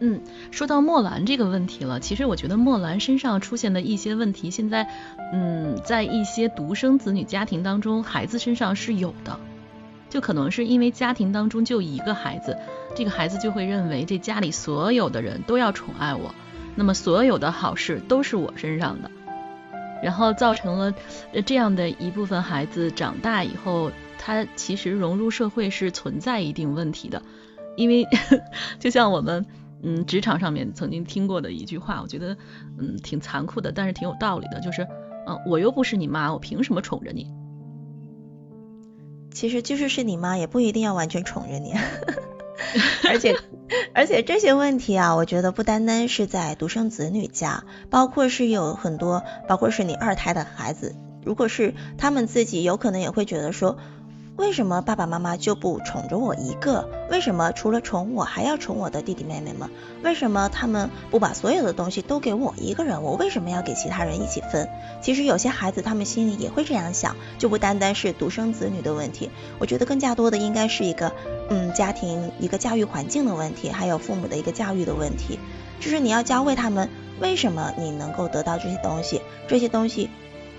[0.01, 0.21] 嗯
[0.53, 4.89] 说到墨兰这个问题了，其实我觉得墨兰身上出现的一些问题，现在
[5.33, 9.39] 嗯，在一些独生子女家庭当中，孩子身上是有的，
[10.09, 12.57] 就可能是因为家庭当中就一个孩子，
[12.95, 16.33] 这个孩子就会认为这家里所有的人都要宠爱我，
[16.77, 19.11] 那么所有的好事都是我身上的，
[20.01, 20.95] 然后造成了
[21.45, 27.21] 这样的一部分孩子长大以后，他其实融入社会是存在一定问题的，
[27.77, 28.07] 因为
[28.79, 29.45] 就像我们。
[29.83, 32.37] 嗯，职场上面曾经听过的一句话，我觉得
[32.79, 34.83] 嗯挺残酷的，但是挺有道理的，就是
[35.27, 37.31] 嗯我又不是你妈，我凭什么宠着你？
[39.33, 41.75] 其实就是是你妈，也不一定要完全宠着你。
[43.09, 43.37] 而且
[43.95, 53.79] 而且这些问题啊，我觉得不单单是在独生子女家，包括是有很多，包括是你二胎的孩子，如果是他们自己，有可能也会觉得说。
[54.39, 56.89] 为什么爸爸妈妈就不宠着我一个？
[57.11, 59.69] 为什么除了宠我还要宠我的弟弟妹妹们？
[60.05, 63.03] 为什么他们不把所有的东西都给我一个人？
[63.03, 64.69] 我为什么要给其他人一起分？
[65.03, 69.29] 其实有些孩子他们心里也会这样想，就不单单是独生子女的问题。
[69.59, 71.13] 我觉得更加多的应该是一个
[71.51, 75.41] 嗯家庭一个教育环境的问题，还有父母的一个教育的问题。
[75.81, 76.89] 就是你要教会他们
[77.21, 80.09] 为什么你能够得到这些东西，这些东西。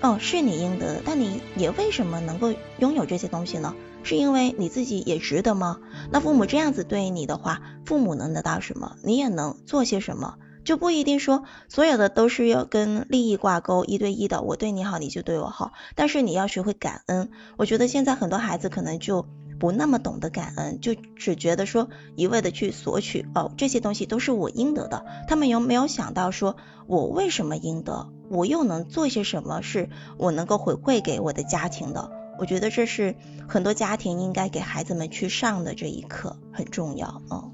[0.02, 3.74] 哦，是你应得的，但你也为什么能够拥有这些东西呢？
[4.02, 5.78] 是因为你自己也值得吗？
[6.10, 15.72] 那父母这样子对你的话，父母能得到什么，你也能做些什么，就不一定说所有的都是要跟利益挂钩，一对一的，我对你好，你就对我好。
[15.96, 17.30] 但是你要学会感恩。
[17.58, 19.26] 我觉得现在很多孩子可能就
[19.60, 25.04] 不那么懂得感恩，就只觉得说一味的去索取，哦，这些东西都是我应得的。
[25.28, 28.08] 他们有没有想到说我为什么应得？
[28.30, 32.10] 我又能做些什么是我能够回馈给我的家庭的？
[32.38, 33.14] 我觉得这是
[33.46, 37.20] 很多家庭应该给孩子们去上的这一课，很重要。
[37.30, 37.52] 嗯，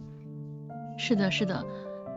[0.97, 1.67] 是的，是的。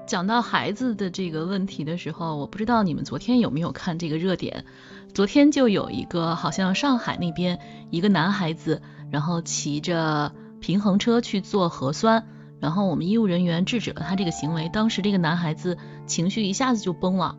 [0.05, 4.65] 讲到孩子的这个问题的时候，我不知道你们昨天有没有看这个热点？
[5.13, 12.27] 昨天就有一个好像上海那边一个男孩子，然后骑着平衡车去做核酸，
[12.59, 14.69] 然后我们医务人员制止了他这个行为。
[14.69, 17.37] 当时这个男孩子情绪一下子就崩了。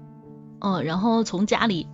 [0.61, 1.87] 嗯，然后从家里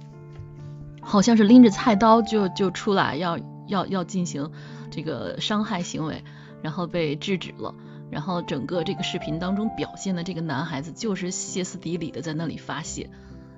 [1.01, 4.51] 好像是拎着菜刀就就出来要要要进行
[4.91, 6.25] 这个伤害行为，
[6.63, 7.75] 然后被制止了。
[8.09, 13.11] 然后整个这个视频当中表现的这个男孩子就是歇斯底里的在那里发泄。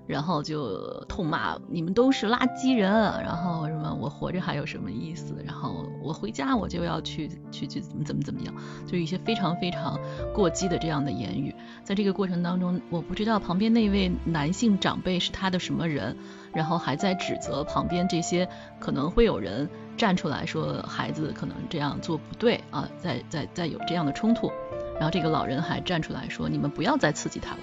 [0.08, 5.36] 然后就痛骂你们都是垃圾人，然后什么我活着还有什么意思？
[5.44, 8.54] 然后我回家我就要去去去怎么怎么怎么样，
[8.86, 10.00] 就一些非常非常
[10.34, 11.54] 过激的这样的言语。
[11.84, 16.16] 在这个过程当中，我不知道旁边那位男性长辈是他的什么人，
[16.54, 18.48] 然后还在指责旁边这些
[18.80, 19.68] 可能会有人
[19.98, 24.50] 站出来说孩子可能这样做不对啊，在在在有这样的冲突，
[24.94, 27.60] 然后这个老人还站出来说你们不要再刺激他了，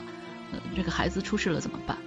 [0.54, 1.98] 呃，这个孩子出事了怎么办？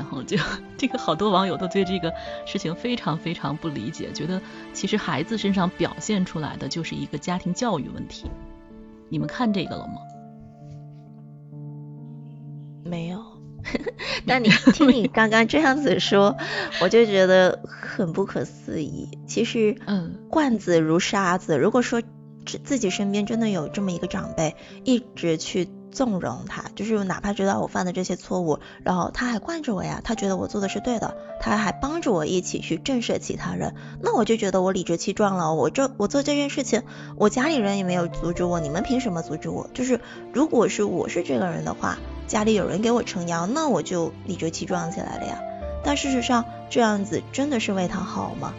[0.00, 0.38] 然后就
[0.78, 2.10] 这个好多网友都对这个
[2.46, 4.40] 事情非常非常不理解，觉得
[4.72, 8.30] 其实孩子身上表现出来的就是一个家庭教育问题。
[9.10, 9.96] 你们看这个了吗？
[12.82, 13.22] 没有。
[14.26, 16.34] 但你听你刚刚这样子说，
[16.80, 19.06] 我就觉得很不可思议。
[19.26, 21.58] 其实，嗯，惯子如沙子。
[21.58, 22.00] 如果说
[22.46, 25.68] 自自己身边真的有这么一个长辈，一直去。
[25.92, 35.54] 纵容他，就是哪怕知道我犯的这些错误，然后他还惯着我呀，他觉得我做的是对的，他还帮着我一起去震慑其他人，那我就觉得我理直气壮了。
[35.54, 36.82] 我这我做这件事情，
[37.16, 39.68] 我家里人也没有阻止我，你们凭什么阻止我？
[39.74, 40.00] 就是
[40.32, 45.40] 如果是我是这个人的话，家里有人给我撑腰，那我就理直气壮起来了呀。
[45.82, 48.54] 但事实上这样子真的是为他好吗？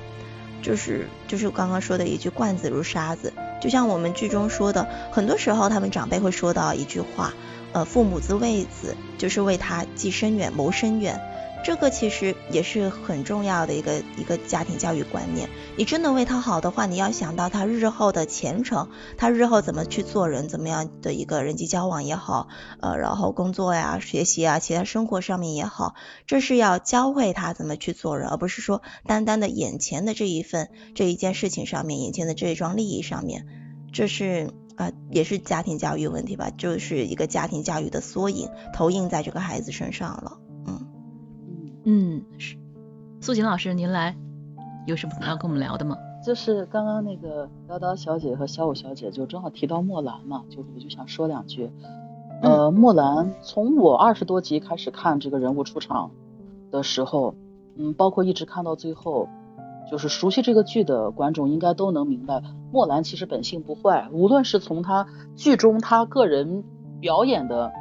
[0.61, 3.33] 就是就是刚刚说的一句惯子如沙子。
[3.61, 7.31] 就像我们剧中说的，很多时候他们长辈会说到一句话，
[7.71, 11.21] 呃，父母之为子，就是为他计深远、谋深远。
[11.63, 15.47] 这个其实也是很重要的一个一个家庭教育观念。
[15.77, 22.47] 你真的为他好的话，你要想到他日后的前程，他日后怎么去做人，怎么样的一个人际交往也好，
[22.79, 25.93] 呃，然后工作呀、学习啊、其他生活上面也好，
[26.25, 33.45] 这是要教会他怎么去做人，而不是说单单的眼前的这一份这一件事情上面，眼前的这一桩利益上面，
[33.93, 40.39] 这是啊，也是家庭教育问题吧，就是一个家庭教育的缩影，投影在这个孩子身上了。
[41.83, 42.55] 嗯，是，
[43.19, 44.15] 素锦老师，您来，
[44.85, 45.97] 有什么要跟我们聊的吗？
[46.23, 51.71] 就是刚刚那个叨叨小姐和小五小姐就正好提到墨兰嘛，就我就想说两句。
[52.43, 56.11] 呃，墨兰从我二十多集开始看这个人物出场
[56.69, 57.33] 的时候，
[57.75, 59.27] 嗯，包括一直看到最后，
[59.89, 66.63] 就是熟悉这个剧的观众应该都能明白，墨兰其实本性不坏，无论是从她剧中她个人
[66.99, 67.71] 表演的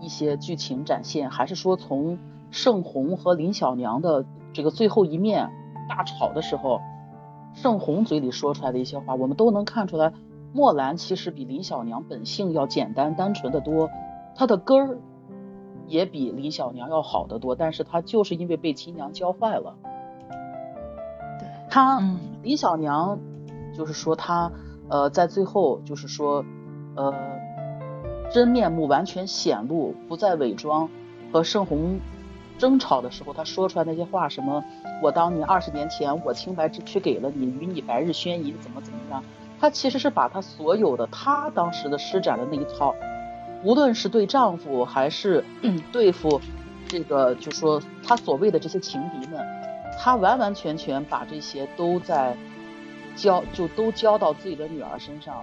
[0.00, 2.18] 一些剧情展现，还是说从。
[2.54, 5.50] 盛红和林小娘的这个最后一面
[5.88, 6.80] 大吵的时候，
[7.52, 10.12] 盛红嘴里说出来的一些话，我们都能看出来，
[10.52, 13.90] 墨兰其实比林小娘本性要简单单纯的多，
[14.36, 14.98] 她的根儿
[15.88, 19.74] 也比林小娘要好得多，但是她就是因为被亲娘教坏了。
[21.40, 22.00] 对，她
[22.44, 23.18] 林小娘
[23.76, 24.52] 就是说她
[24.88, 26.44] 呃在最后就是说
[26.94, 27.12] 呃
[28.30, 30.88] 真面目完全显露，不再伪装，
[31.32, 31.98] 和盛红。
[32.58, 34.64] 争吵的时候，他说出来那些话，什么
[35.02, 39.22] 我当年二十年前我清白之躯给了你，与你白日宣淫，怎么怎么样？
[39.60, 42.94] 他其实是把他所有的他当时的施展的那一套，
[43.62, 45.44] 无论是对丈夫还是
[45.90, 46.40] 对付
[46.88, 49.40] 这个，就说他所谓的这些情敌们，
[49.98, 52.36] 他完完全全把这些都在
[53.16, 55.42] 交就都交到自己的女儿身上，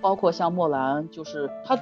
[0.00, 1.76] 包括像莫兰，就是她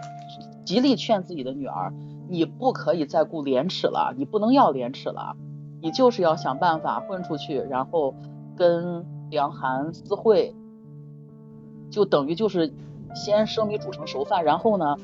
[0.65, 1.93] 极力劝自己的女儿，
[2.29, 5.37] 你不可以再顾廉耻了，你不能要廉耻了，
[5.81, 8.15] 你就是要想办法混出去，然后
[8.57, 10.55] 跟梁寒私会，
[11.91, 12.73] 就等于就是
[13.15, 14.97] 先生米煮成熟饭，然后呢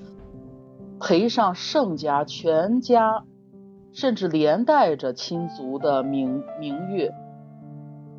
[1.00, 3.24] 赔上盛家全家，
[3.92, 7.10] 甚至连带着亲族的名名誉，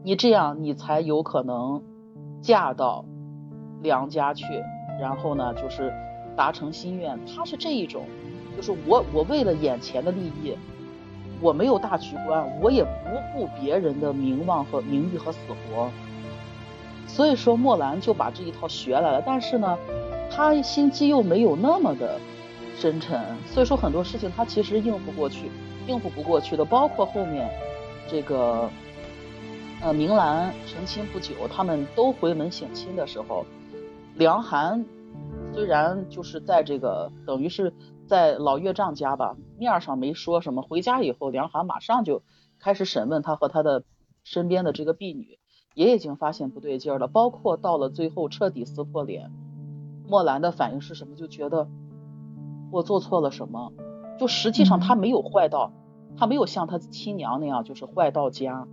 [0.04, 1.84] 你这样你才有可能。
[2.44, 3.06] 嫁到
[3.84, 4.46] 梁家去，
[5.00, 5.94] 然后呢，就是
[6.36, 7.20] 达成心愿。
[7.24, 8.06] 他是这一种，
[8.56, 10.58] 就是我我为了眼前的利益，
[11.40, 12.90] 我没有大局观，我也不
[13.34, 15.90] 顾别人的名望和名誉和死活。
[17.08, 19.24] 所以说，莫兰就把这一套学来了。
[19.26, 19.78] 但是呢，
[20.30, 22.20] 他心机又没有那么的
[22.78, 25.50] 深沉，所以说很多事情他其实应付过去，
[25.88, 26.64] 应付不过去的。
[26.64, 27.50] 包括后面
[28.08, 28.70] 这个。
[29.84, 33.44] 呃，明兰成亲不久，他们都回门省亲的时候，
[34.14, 34.86] 梁寒
[35.56, 37.74] 虽然就是在这个等于是
[38.12, 42.24] 在老岳丈家吧，面上没说什么，回家以后，梁寒马上就
[42.60, 43.86] 开始审问他和他的
[44.26, 45.40] 身边的这个婢女，
[45.76, 47.08] 也已经发现不对劲了。
[47.08, 49.32] 包括到了最后彻底撕破脸，
[50.10, 51.16] 墨兰的反应是什么？
[51.16, 51.70] 就觉得
[52.70, 53.72] 我做错了什么？
[54.20, 55.72] 就实际上他没有坏到，
[56.18, 58.68] 他没有像他亲娘那样就是坏到家。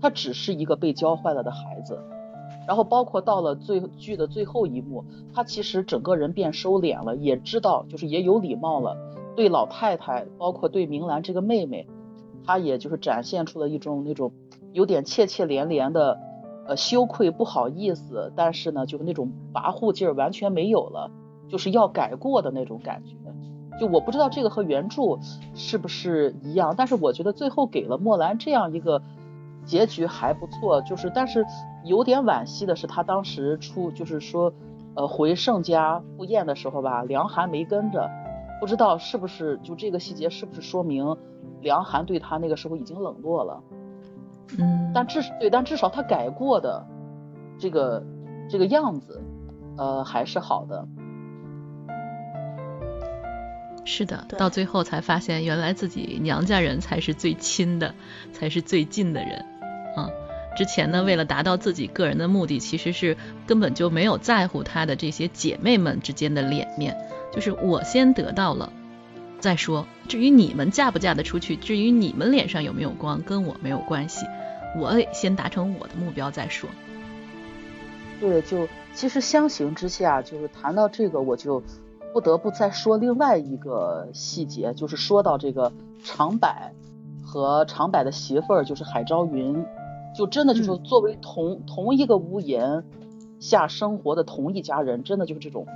[0.00, 2.02] 他只是一个被教坏了的孩子，
[2.70, 5.04] 然后包括到了最剧的最后一幕，
[5.34, 8.96] 他其实整个人变收敛了，也知道就是也有礼貌了，
[9.34, 11.88] 对老太太，包括对明兰这个妹妹，
[12.46, 14.30] 他也就是展现出了一种那种
[14.72, 16.20] 有点怯怯连连的，
[16.64, 21.10] 呃羞愧不好意思，但是呢就是那种跋扈劲儿完全没有了，
[21.48, 23.16] 就是要改过的那种感觉。
[23.80, 25.18] 就我不知道这个和原著
[25.56, 29.02] 是不是一样，但是我觉得最后给了墨兰这样一个。
[29.64, 31.44] 结局还不错，就是但是
[31.84, 34.52] 有点惋惜的是，他当时出就是说，
[34.94, 38.10] 呃，回盛家赴宴的时候吧，梁寒没跟着，
[38.60, 41.16] 不知道是不是就这个细节是不是说明
[41.60, 43.62] 梁寒对他那个时候已经冷落了，
[44.58, 46.84] 嗯，但至对，但至少他改过的
[47.58, 48.02] 这个
[48.48, 49.22] 这个样子，
[49.76, 50.86] 呃，还是好的。
[53.84, 57.94] 是的，到最后才发现，原来自己娘家人才是最亲的，
[58.32, 59.44] 才是最近的人。
[59.96, 60.08] 嗯，
[60.56, 63.16] 之前呢，为了达到自己个人的目的，其实是
[63.46, 66.96] 根本就没有在乎她的这些姐妹们之间的脸面，
[67.32, 68.72] 就是我先得到了
[69.40, 69.86] 再说。
[70.06, 74.26] 至于你们嫁不嫁得出去，至于你们脸上有没有光，跟我没有关系。
[74.76, 76.68] 我得先达成我的目标再说。
[78.20, 81.62] 对，就其实相形之下，就是谈到这个，我就。
[82.12, 86.48] 不得不再说另外一个细节，就是说到这个长柏
[87.22, 89.64] 和长柏的媳妇儿，就是海昭云，
[90.16, 92.82] 就真的就是作为同同一个屋檐
[93.38, 95.66] 下生活的同一家人，真的就是这种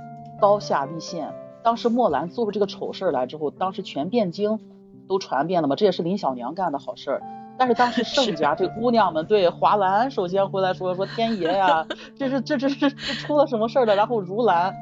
[0.41, 1.33] 高下立现。
[1.63, 4.59] 当时墨兰做出这个丑事儿来之后，当时全汴京
[5.07, 7.23] 都传遍了嘛，这也是林小娘干的好事儿。
[7.57, 13.95] 但是当时 盛家这姑娘们对华兰首先回来说说天爷呀，这是这这这这出了什么事儿了？
[13.95, 14.75] 然后如兰。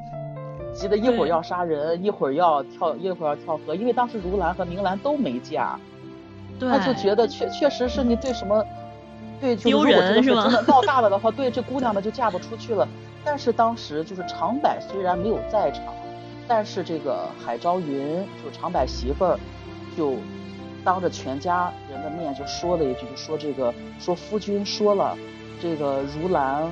[0.74, 5.78] 急得一会儿要杀人，一会儿要跳，一会儿要跳河，因为当时如兰和明兰都没嫁，
[6.58, 8.64] 他就觉得确确实是你对什么，
[9.40, 12.86] 对，就如果这个事真的闹大了的话，对这姑娘们就嫁不出去了。
[13.24, 15.82] 但是当时就是长柏虽然没有在场，
[16.46, 19.38] 但是这个海昭云就长柏媳妇儿，
[19.96, 20.16] 就
[20.84, 25.16] 当着全家人的面就说了一句，就说这个说夫君说了，
[25.62, 26.70] 这个如兰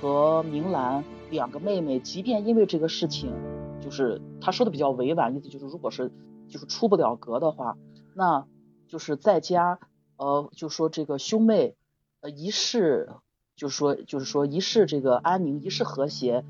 [0.00, 1.02] 和明兰。
[1.30, 3.32] 两个妹妹，即便因为这个事情，
[3.80, 6.10] 就是他说的比较委婉，意思就是如果是
[6.48, 7.76] 就是出不了阁的话，
[8.14, 8.46] 那
[8.88, 9.78] 就是在家，
[10.16, 11.76] 呃，就说这个兄妹，
[12.20, 13.10] 呃，一世，
[13.56, 16.44] 就是说就是说一世这个安宁，一世和谐，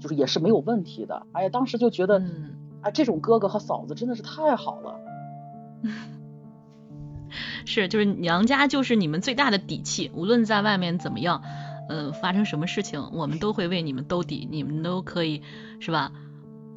[0.00, 1.26] 就是也是没有问题的。
[1.32, 2.22] 哎呀，当时就觉得，
[2.80, 5.00] 啊，这种哥哥和嫂子真的是太好了。
[7.64, 11.42] 是，就是娘家就是你们最大的底气，无论在外面怎么样。
[11.92, 15.42] 嗯，发生什么事情，我们都会为你们兜底，你们都可以
[15.78, 16.10] 是吧？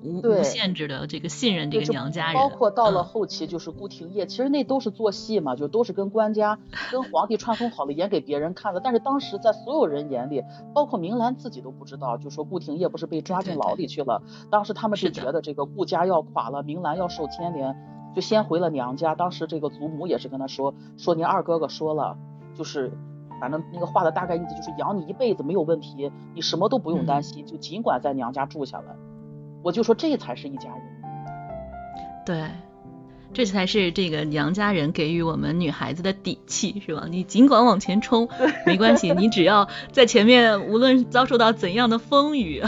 [0.04, 2.36] 无无限制的这个信任这个娘家人。
[2.36, 6.60] 包括到了后期就是顾廷烨，其实那都是做戏嘛，就都是跟官家、
[6.92, 8.80] 跟皇帝串通好了演给别人看的。
[8.80, 10.44] 但是当时在所有人眼里，
[10.76, 14.22] 包括明兰自己都不知道，就说顾廷烨不是被抓进牢里去了。
[14.52, 17.76] 当时他们是觉得这个顾家要垮了，明兰要受牵连，
[18.14, 19.16] 就先回了娘家。
[19.16, 22.16] 当时这个祖母也是跟他说，说您二哥哥说了，
[22.54, 22.92] 就是。
[23.46, 28.96] 反正那个话的大概意思就是养你一辈子没有问题，你什么都不用担心，就尽管在娘家住下来。
[29.62, 30.82] 我就说这才是一家人。
[32.26, 32.50] 对，
[33.34, 37.06] 这才是这个娘家人给予我们女孩子的底气，是吧？
[37.08, 38.28] 你尽管往前冲，
[38.66, 42.64] 没关系，你只要在前面，无论遭受到怎样的风雨，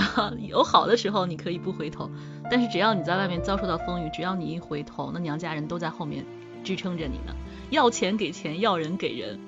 [0.47, 2.07] 有好的时候你可以不回头，
[2.51, 6.23] 但是只要你在外面遭受到风雨，只要你一回头，那娘家人都在后面
[6.63, 7.33] 支撑着你呢。
[7.71, 9.39] 要钱给钱，要人给人。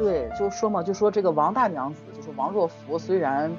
[0.00, 3.52] 对，就说嘛，就说这个王大娘子，就是王若弗，虽然。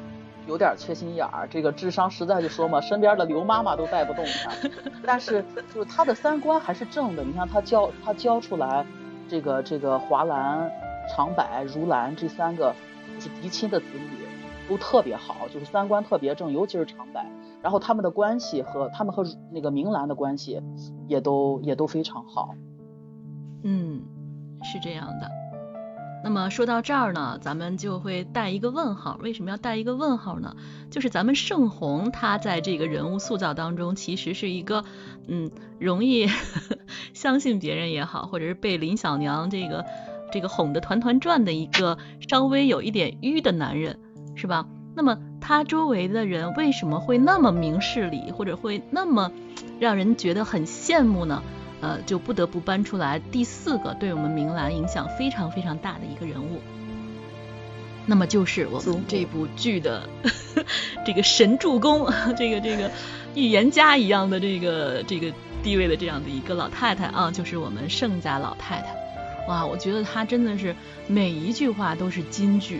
[0.47, 4.51] 有点缺心眼儿，这个智商实在就说嘛，身边的刘妈妈都带不动她。
[5.05, 7.23] 但是就是她的三观还是正的。
[7.23, 8.83] 你看她教她教出来，
[9.29, 10.69] 这个这个华兰、
[11.07, 12.73] 长柏、如兰这三个
[13.19, 14.27] 就是嫡亲的子女
[14.67, 17.21] 都特别好，就是三观特别正，尤其是长柏。
[17.61, 20.59] 然后他们的关系和他们和那个明兰的关系
[21.07, 22.55] 也都也都非常好。
[23.63, 24.01] 嗯，
[24.63, 25.40] 是这样的。
[26.23, 29.19] 那么说到这儿呢，咱们就会带一个问号。
[29.21, 30.55] 为什么要带一个问号呢？
[30.91, 34.83] 就是咱们盛红他在这个人物塑造当中，其实是一个
[35.27, 35.49] 嗯
[35.79, 36.27] 容易
[37.13, 39.85] 相信别人也好，或者是被林小娘这个
[40.31, 41.97] 这个哄得团团转的一个
[42.29, 43.99] 稍微有一点迂的男人，
[44.35, 44.67] 是吧？
[44.93, 49.31] 那么他周围的人为什么会那么明事理，或者会那么
[49.79, 51.41] 让人觉得很羡慕呢？
[51.81, 56.61] 呃，就不得不搬出来第四个对我们明兰影响非常非常大的一个人物，
[58.05, 60.07] 那么就是我们这部剧的
[61.05, 62.07] 这个神助攻，
[62.37, 62.91] 这个这个
[63.35, 68.95] 预言家一样的这个这个地位的这样的一个老太太啊，就是我们盛家老太太。
[69.47, 70.75] 哇，我觉得她真的是
[71.07, 72.79] 每一句话都是金句。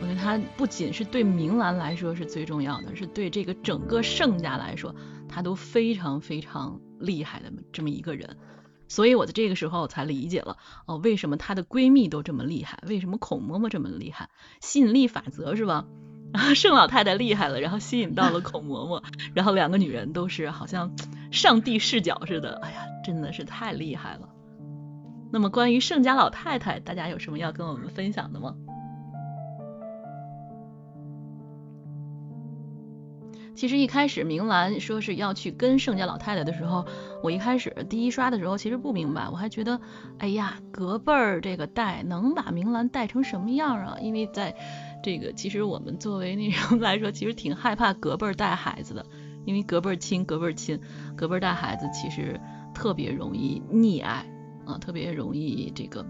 [0.00, 4.94] 我觉得她不仅是对明兰来说是最重要的，是对这个整个盛家来说，
[5.28, 6.80] 她都非常非常。
[7.00, 8.36] 厉害的这么一个人，
[8.86, 14.28] 所以我在这个时候才理解了哦，为什么她的闺蜜都这么厉害，为什么孔嬷嬷这么厉害？
[14.60, 15.86] 吸引力法则是吧？
[16.54, 19.02] 盛老太太厉害了，然后吸引到了孔嬷嬷，
[19.34, 20.94] 然后两个女人都是好像
[21.32, 24.28] 上帝视角似的，哎呀，真的是太厉害了。
[25.32, 28.54] 那么关于盛家老太太，大家有什么要跟我们分享的吗？
[33.60, 36.82] 其实一开始明兰说是要去跟盛家老太太的时候，
[37.22, 39.78] 我一开始第一刷的时候其实不明白，我还觉得，
[40.16, 43.98] 哎呀，隔辈儿这个带能把明兰带成什么样啊？
[44.00, 44.56] 因为在
[45.04, 49.04] 这个其实我们作为那种来说，其实挺害怕隔辈儿带孩子的，
[49.44, 50.80] 因为隔辈儿亲，隔辈儿亲，
[51.14, 52.40] 隔辈儿带孩子其实
[52.72, 54.24] 特别容易溺爱
[54.64, 56.06] 啊，特别容易这个，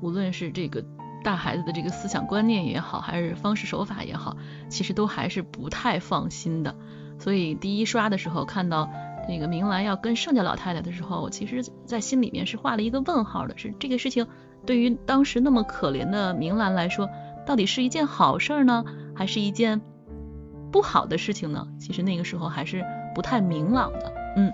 [0.00, 0.84] 无论是这个。
[1.22, 4.36] 大孩子的这个思想观念也好，还是方式手法也好，
[4.68, 6.74] 其实都还是不太放心的。
[7.18, 8.90] 所以第一刷的时候看到
[9.28, 13.56] 那个明兰要跟盛家老太太的时候，我其实在心里面是画了一个问号的。
[13.56, 14.26] 是这个事情
[14.66, 17.08] 对于当时那么可怜的明兰来说，
[17.46, 19.80] 到底是一件好事呢，还是一件
[20.72, 21.68] 不好的事情呢？
[21.78, 24.12] 其实那个时候还是不太明朗的。
[24.36, 24.52] 嗯。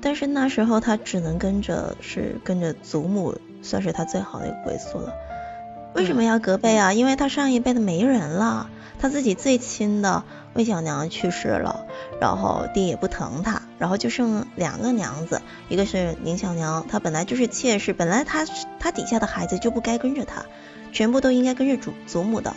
[0.00, 3.34] 但是那时候他只能跟着，是跟着祖母。
[3.62, 5.14] 算是他最好的一个归宿了。
[5.94, 6.92] 为什么要隔辈啊？
[6.92, 10.22] 因为他上一辈的没人了，他自己最亲的
[10.54, 11.86] 魏小娘去世了，
[12.20, 18.44] 然后爹也不疼他，然后就剩两个娘子，一个是林小娘，她本来就是妾室，本来她
[18.78, 20.44] 她底下的孩子就不该跟着她，
[20.92, 22.54] 全部都应该跟着祖祖母的。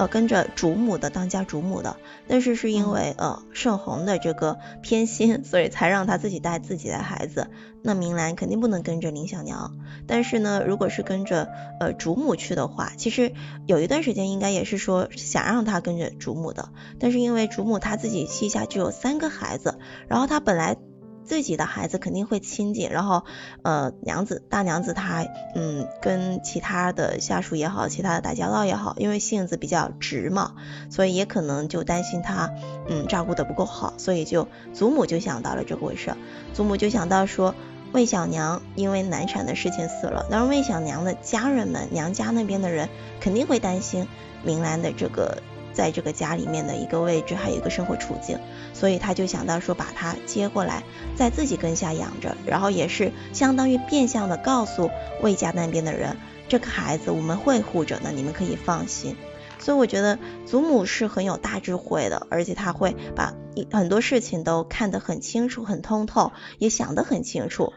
[0.00, 7.48] 呃，跟着主母的当家主母的，但是是因为呃盛红的这个偏心，所以才让他自己带自己的孩子。
[7.82, 9.76] 那明兰肯定不能跟着林小娘，
[10.06, 13.34] 但是呢，如果是跟着呃主母去的话，其实
[13.66, 19.78] 有一段时间应该也是说想让他跟着主母的，但是因为主母她自己膝下就有三个孩子，
[20.08, 20.78] 然后她本来。
[21.24, 23.24] 自己的孩子肯定会亲近，然后
[23.62, 30.54] 呃娘子大娘子她嗯跟其他的下属也好，其他的打交道也好，因为性子比较直嘛，
[30.90, 32.50] 所以也可能就担心她
[32.88, 36.14] 嗯照顾的不够好，所以就祖母就想到了这回事，
[36.52, 37.54] 祖母就想到说
[37.92, 42.88] 魏小娘因为难产的事情死了，那魏小娘的家人们娘家那边的人
[43.20, 44.08] 肯定会担心
[44.42, 45.42] 明兰的这个。
[45.80, 48.38] 在这个家里面的一个位置，还有一个生活处境，
[48.74, 50.82] 所以他就想到说把他接过来，
[51.16, 54.90] 在自己跟下养着，然后也是相当于变相的告诉
[55.22, 56.18] 魏家那边的人，
[56.50, 59.16] 这个孩子我们会护着的，你们可以放心。
[59.58, 63.32] 所以我觉得祖母是很有大智慧的，而且他会把
[63.72, 67.72] 很多事情都看得很清楚、很通透，也想得很清楚。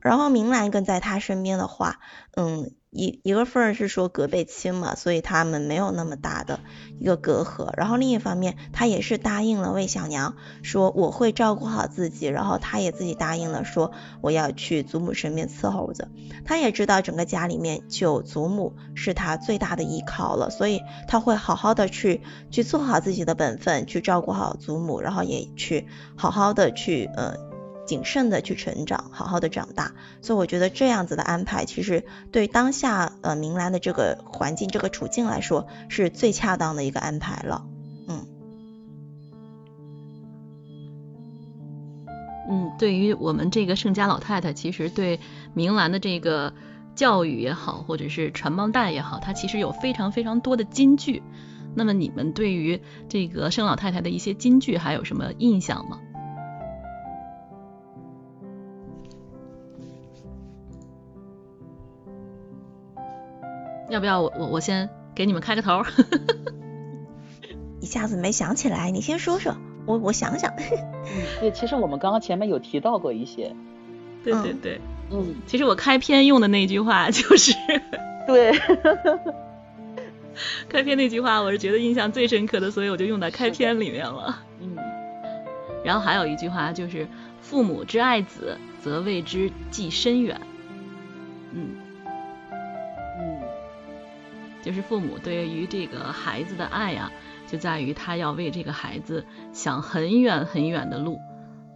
[0.00, 2.00] 然后明兰跟在他身边的话，
[2.34, 2.72] 嗯。
[2.96, 6.60] 一一个份儿是说隔辈亲嘛，所以他们没有那么大的
[6.98, 7.70] 一个隔阂。
[7.76, 12.26] 然后另一方面，他也是答应了魏小娘，说我会照顾好自己。
[12.26, 13.92] 然后他也自己答应了，说
[14.22, 16.08] 我要去祖母身边伺候着。
[16.44, 25.86] 他也知道整个家里面就祖母是他最大的依靠了，所以他会好好的去去做好自己的本分，去照顾好祖母，然后也去
[26.16, 27.34] 好好的去呃
[27.86, 29.92] 谨慎的去成长，好好的长大。
[30.20, 37.66] 所以我觉得这样子的安排，其实对当下呃明兰的这个环境、这个处境来说，是最恰当的一个安排了。
[38.08, 38.26] 嗯。
[42.48, 45.18] 嗯，对于我们这个盛家老太太，其实对
[45.54, 46.52] 明兰的这个
[46.94, 51.22] 教育也好，或者是传帮带也好，她其实有非常非常多的金句。
[51.74, 56.00] 那么你们对于这个盛老太太的一些金句还有什么印象吗？
[63.88, 65.82] 要不要我我我先给你们开个头？
[67.80, 69.56] 一下子没想起来，你先说说，
[69.86, 70.52] 我我想想。
[70.56, 73.54] 嗯， 对，其实我们刚刚前面有提到过一些。
[74.24, 74.80] 对对对，
[75.10, 77.52] 嗯，其实我开篇用的那句话就是。
[78.26, 78.52] 对。
[80.68, 84.42] 开篇那句话我是觉得印象最深刻的，所以我就用在开篇里面了。
[84.60, 84.76] 嗯。
[85.84, 87.06] 然后还有一句话就是
[87.40, 90.40] “父母之爱子，则为之计深远”。
[91.54, 91.68] 嗯。
[91.70, 91.85] 嗯。
[94.66, 97.10] 就是父母对于这个孩子的爱呀，
[97.46, 101.18] 就在于他要为这个孩子想很远很远的路。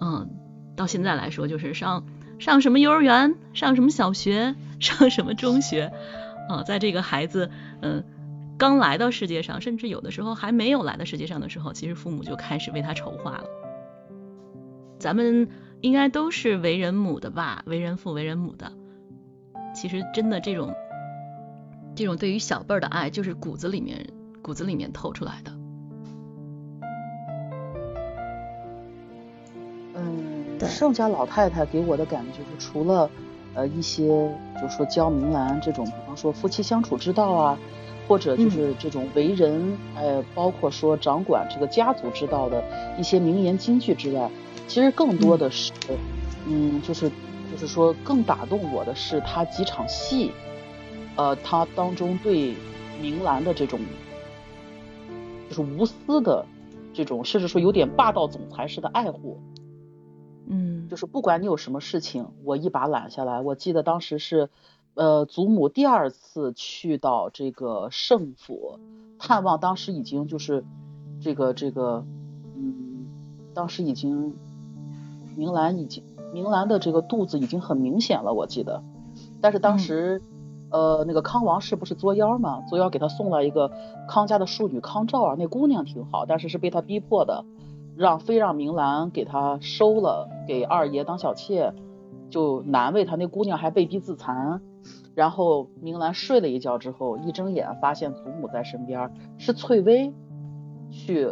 [0.02, 0.28] 嗯。
[0.76, 2.04] 到现在来说，就是上
[2.38, 5.92] 上什么幼儿园，上什么小学，上什么中学。
[6.48, 8.04] 啊，在这个孩子嗯。
[8.58, 13.44] 刚来到世界上，甚至有的时候还没有来到世界上的时候，其实父母就开始为他筹划了。
[14.98, 15.48] 咱们
[15.80, 18.70] 应该都是为人母的吧，为人父、为人母的。
[19.74, 20.74] 其实真的这种
[21.94, 24.06] 这种对于小辈儿的爱，就是骨子里面
[24.42, 25.52] 骨子里面透出来的。
[29.94, 33.10] 嗯，盛家老太太给我的感觉，就是除了
[33.54, 34.06] 呃一些，
[34.60, 37.58] 就说教明兰这种，比方说夫妻相处之道啊。
[38.08, 42.64] 或者就是这种为人，呃，包括说掌管这个家族之道的
[42.98, 44.28] 一些名言金句之外，
[44.66, 45.70] 其实更多的是，
[46.48, 50.32] 嗯，就是就是说更打动我的是她几场戏，
[51.16, 52.54] 呃，他当中对
[53.00, 53.80] 明兰的这种，
[55.48, 56.44] 就是无私的
[56.92, 59.38] 这种，甚至说有点霸道总裁式的爱护，
[60.46, 63.40] 嗯，就是不管你有什么事情，我一把揽下来。
[63.40, 64.48] 我记得当时是。
[64.94, 68.80] 呃，祖母第二次去到这个圣府
[69.20, 70.64] 探望，当时已经就是
[71.22, 72.04] 这个这个，
[72.56, 73.06] 嗯，
[73.54, 74.34] 当时已经
[75.36, 76.02] 明兰已经
[76.34, 78.82] 明兰的这个肚子已经很明显了，我记得。
[79.40, 80.20] 但是当时
[80.70, 83.70] 呃，那个康王氏不是作妖嘛，作妖给他送了一个
[84.08, 87.44] 康家的庶女康照啊，那姑娘挺好，但是是被他逼迫的，
[87.96, 91.74] 让非让明兰给他收了，给二爷当小妾，
[92.30, 93.16] 就难为他。
[93.16, 94.60] 那姑娘还被逼自残。
[95.16, 100.14] 然后明兰睡了一觉之后，一睁眼发现祖母在身边，是翠微
[100.90, 101.24] 去，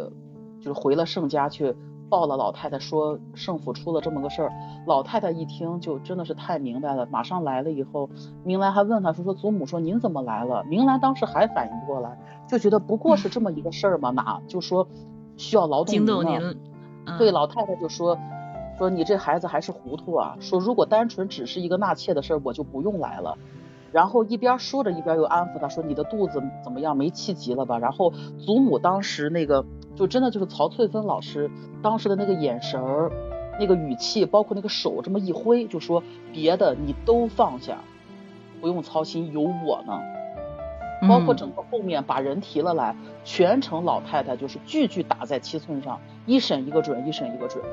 [0.59, 1.75] 就是回了盛家去
[2.09, 4.51] 报了老太太，说圣府出了这么个事儿。
[4.85, 8.09] 老太太一听就真的是太明白了，马上来了以后，
[8.43, 10.63] 明兰还问她说说祖母说您怎么来了？
[10.65, 14.87] 明兰当时还反应不过来，就觉得不过是这么一个事儿嘛，哪就说
[15.37, 16.55] 需要劳动您呢？
[17.17, 18.17] 对，老太太就说
[18.77, 23.37] 说你这孩子还是糊涂啊，说如果单纯只是一个纳妾的事儿，我就不用来了。
[23.91, 26.95] 然后一边说着，一边又安抚他说：“你的肚子怎么样？
[26.95, 29.65] 没气急了吧？”然后祖母当时那个，
[29.95, 31.49] 就真的就是曹翠芬老师
[31.81, 33.11] 当时的那个眼神儿、
[33.59, 37.77] 那个语气，包括那个手这么一挥，就说：“别的你都放下，
[38.61, 39.99] 不用操心，有我呢。”
[41.07, 47.63] 包括整个后面把人提了来，全程老太太就是句句打在七寸上，一审一个准，一审一个准。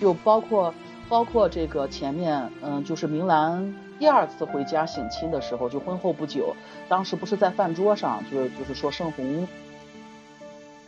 [0.00, 0.72] 就包括。
[1.08, 6.56] 包括这个前面，嗯，就是明兰第二次回家省亲的时候，就婚后不久，
[6.88, 9.46] 当时不是在饭桌上，就是就是说盛红，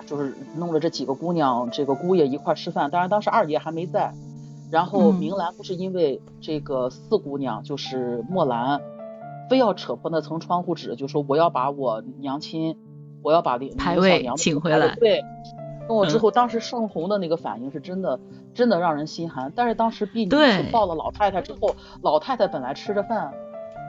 [0.06, 4.12] 就是弄了这几个姑娘，这个姑爷一块吃饭，当然当时二爷还没在，
[4.70, 8.80] 然后明兰不是因为这个四姑娘，就是墨兰，
[9.48, 12.76] 非要扯破那层窗户纸，就说我要把我娘亲，
[13.22, 15.22] 我要把林排位请回来，对。
[15.86, 18.18] 跟我之后，当时盛红的那个反应是真的，
[18.54, 19.52] 真的让人心寒。
[19.54, 23.30] 但是当时毕竟是抱了老太太之后，老太太本来吃着饭，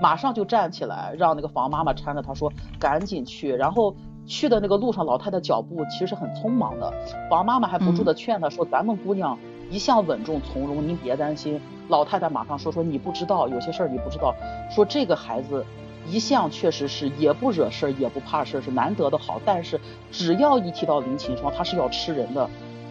[0.02, 3.56] 马上就站起来，让那个房妈妈搀着她说赶紧去。
[3.56, 3.96] 然后
[4.26, 6.94] 去的那个路上，老太太脚步其实很匆忙的，
[7.30, 9.38] 王妈妈还不住的劝她说：“咱们姑娘
[9.70, 11.60] 一向稳重从容，您别担心。”
[11.90, 14.36] 老太太马上说：“说你不知道，有些事儿你不知道。
[14.70, 15.66] 说这个孩子。”
[16.08, 19.42] 一向确实是也不惹事儿，也不怕事儿，是难得的好。
[19.44, 22.48] 但是只要一提到林琴霜，他是要吃人的。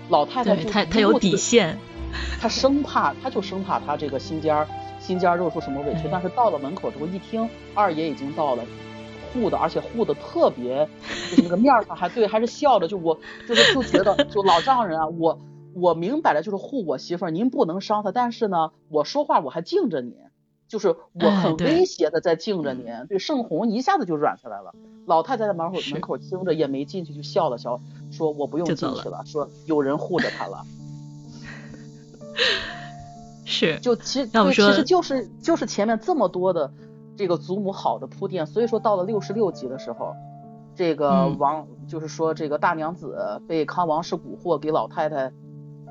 [0.08, 1.78] 老太太就他他有底线，
[2.40, 4.66] 他生怕他就生怕他这个心尖儿
[4.98, 6.08] 心尖儿肉出什么委屈。
[6.10, 8.64] 但是到了门口之后，一听二爷已经到了，
[9.34, 10.88] 护的，而且护的特别，
[11.30, 12.88] 就是那个面上还对，还是笑着。
[12.88, 15.38] 就我就是就觉得就老丈人啊，我
[15.74, 20.14] 我明摆着就是护我媳妇儿，您不能伤她，但是呢，我说话我还敬着您，
[20.68, 22.86] 就是我很威胁的在敬着您。
[23.08, 24.72] 对，盛红一下子就软下来了。
[25.06, 27.80] 老太太在门口门口听着也没进去，就笑了笑，
[28.10, 30.64] 说我不用进去了，说有人护着她了。
[33.46, 36.72] 是，就其对，其实就是就是前面这么多的
[37.16, 40.14] 这个祖母好的铺垫，所以说到了六十六集的时候，
[40.74, 45.32] 这个王就是说这个大娘子被康王氏蛊惑，给老太太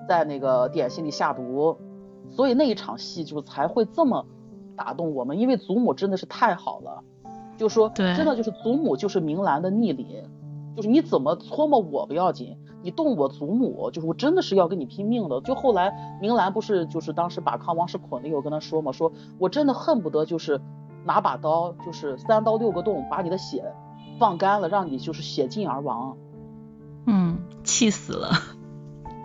[0.08, 1.78] 在那个点心里下毒，
[2.30, 4.26] 所以那一场戏就才会这么
[4.76, 7.04] 打动我们，因为祖母真的是太好了，
[7.58, 10.24] 就说真的就是祖母就是明兰的逆鳞，
[10.76, 12.58] 就是你怎么搓磨我不要紧。
[12.86, 15.40] 你动我祖母，就是我真的是要跟你拼命的。
[15.40, 19.10] 就后来明兰不是就是当时把康王氏捆了以后跟他说嘛，说
[19.40, 20.60] 我真的恨不得就是
[21.06, 23.64] 拿把刀，就是三刀六个洞，把你的血
[24.20, 26.18] 放干了，让你就是血尽而亡。
[27.06, 28.32] 嗯，气死了，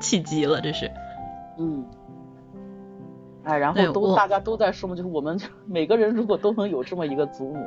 [0.00, 0.90] 气急了，这是。
[1.58, 1.84] 嗯。
[3.44, 7.64] 哎，然后都大家都在说嘛，就是我们 每个人如果都能有这么一个祖母，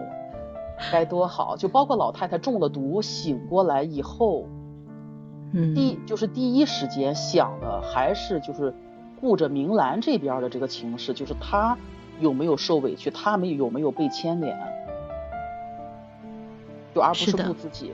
[0.91, 1.57] 该多好。
[1.57, 4.45] 就包括老太太中了毒醒过来以后。
[5.53, 8.74] 嗯第就是第一时间想的还是就是
[9.20, 11.78] 顾着明兰这边的这个情势，就是她
[12.20, 14.57] 有没有受委屈，他们有没有被牵连，
[16.93, 17.91] 就而不是顾自己。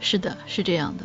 [0.00, 1.04] 是的，是这样的。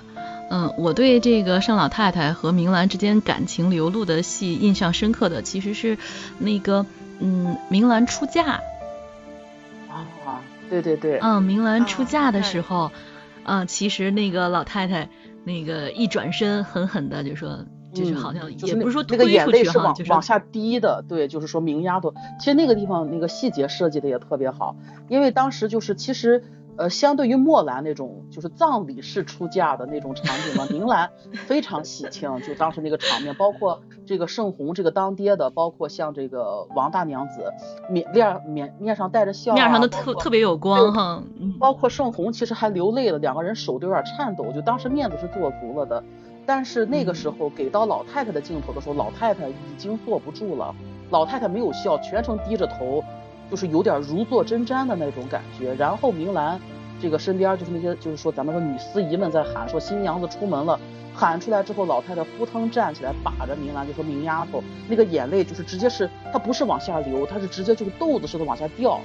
[0.49, 5.97] 嗯，我对这个盛老太太和明兰之间感情流露的戏印象深刻的，其实是
[6.39, 6.85] 那个
[7.19, 8.61] 嗯，明兰出嫁。
[9.89, 11.19] 啊，对对对。
[11.19, 12.91] 嗯，明兰出嫁的时候。
[13.43, 15.07] 啊，其实那个老太太
[15.43, 17.59] 那个一转身，狠狠的就说，
[17.95, 24.75] 就是好像也不是说那个眼泪是往往下滴的，对，就是说明丫头，其实那个地方那个细节设计的也特别好，
[25.07, 26.43] 因为当时就是其实。
[26.77, 31.09] 呃，相对于墨兰那种就是葬礼式出嫁的那种场景嘛，明兰
[31.47, 37.53] 非常喜庆，就当时那个场面，包括这个盛红这个当爹的，包括像这个王大娘子，
[37.89, 41.23] 面面面面上带着笑，面上都特特别有光哈，
[41.61, 46.03] 包括盛红其实还流泪了，两个人手都有点颤抖，就当时面子是做足了的。
[46.45, 50.75] 但是那个时候给到老太太的镜头的时候，老太太已经坐不住了，
[51.09, 53.03] 老太太没有笑，全程低着头。
[53.47, 56.59] 就是有点如坐针毡的那种感觉，然后明兰
[56.99, 60.79] 这个身边就是那些就是说咱们说女司仪们在喊说新娘子出门了，
[61.13, 68.99] 喊出来之后，老太太扑腾站起来，把着明兰就说明丫头，那个眼泪就是直接是她不是往下流，她是直接就是豆子似的往下掉。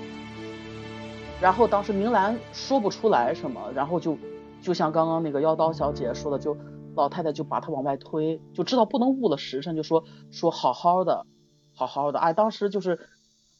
[1.39, 4.17] 然后当时明兰说不出来什么，然后就
[4.63, 6.57] 就像刚刚那个妖刀小姐说的，就
[6.95, 11.27] 老太太就把他往外推，就知道不能误了时辰，就说说好好的，
[11.75, 12.99] 好好的，哎，当时就是。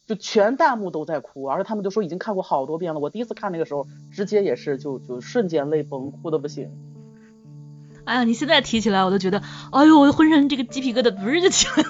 [0.07, 2.99] 就全弹幕都在哭，而且他们就说已经看过好多遍了。
[2.99, 6.69] 我第一次看那个时候，直接也是就就瞬间泪崩，哭的不行。
[8.03, 11.89] 哎呀，你现在提起来，我都觉得，哎呦，我浑身这个鸡皮疙瘩不是就起来了。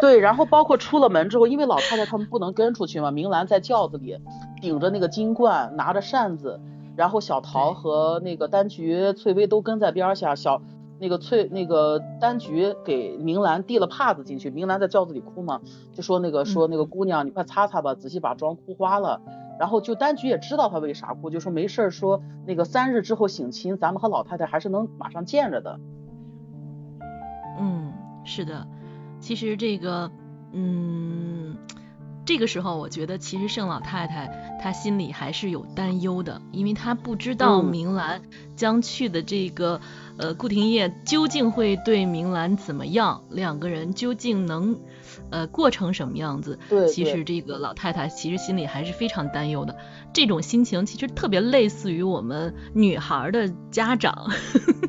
[0.00, 4.16] 对，然后包括出了门之后，因为老太太他们不能跟出去嘛，明兰在轿子里
[4.62, 6.58] 顶着那个金冠，拿着扇子，
[6.98, 10.60] 然后小桃和那个丹菊、翠微都跟在边下，小。
[11.00, 15.60] 那个翠那个丹菊给明兰递了帕子进去，明兰在轿子里哭嘛，
[15.94, 19.20] 就说那个说那个姑娘你快擦擦吧，仔细把妆哭花了。
[19.60, 25.78] 然后就丹菊也知道她为啥哭，就说没事儿，说那个三日之后省亲，咱们和老太太还是能马上见着的。
[27.60, 27.92] 嗯，
[28.24, 28.66] 是的，
[29.20, 30.10] 其实这个
[30.50, 31.56] 嗯。
[32.28, 38.20] 这个时候，我觉得其实盛老太太她心里还是有担忧的，因为她不知道明兰
[38.54, 39.80] 将去的这个
[40.18, 44.78] 呃顾廷烨究竟会对明兰怎么样，两个人究竟能
[45.30, 46.58] 呃过成什么样子。
[46.68, 49.74] 对，其实这个老太太其实心里还是非常担忧的。
[50.12, 54.30] 这种心情其实特别类似于我们女孩的家长。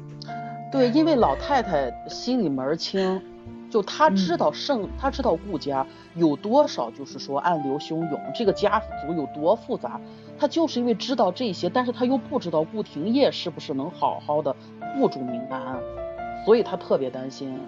[0.74, 3.22] 对，因为老太太心里门儿清。
[3.70, 10.00] 就他知道盛，他知道顾家有多少，就是说暗流汹涌，这个家族有多复杂。
[10.40, 14.56] 他就是因为知道这些，但是他又不知道顾廷烨是不是能好好的
[14.96, 15.80] 护住明安，
[16.46, 17.60] 所以他特别担心。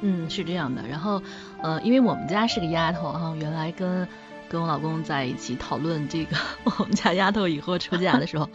[0.00, 0.86] 嗯，是这样的。
[0.86, 1.20] 然后，
[1.62, 4.06] 呃，因为我们家是个丫头哈，原来跟。
[4.50, 6.34] 跟我老公在一起讨论这个
[6.78, 8.48] 我们家丫头以后出嫁的时候，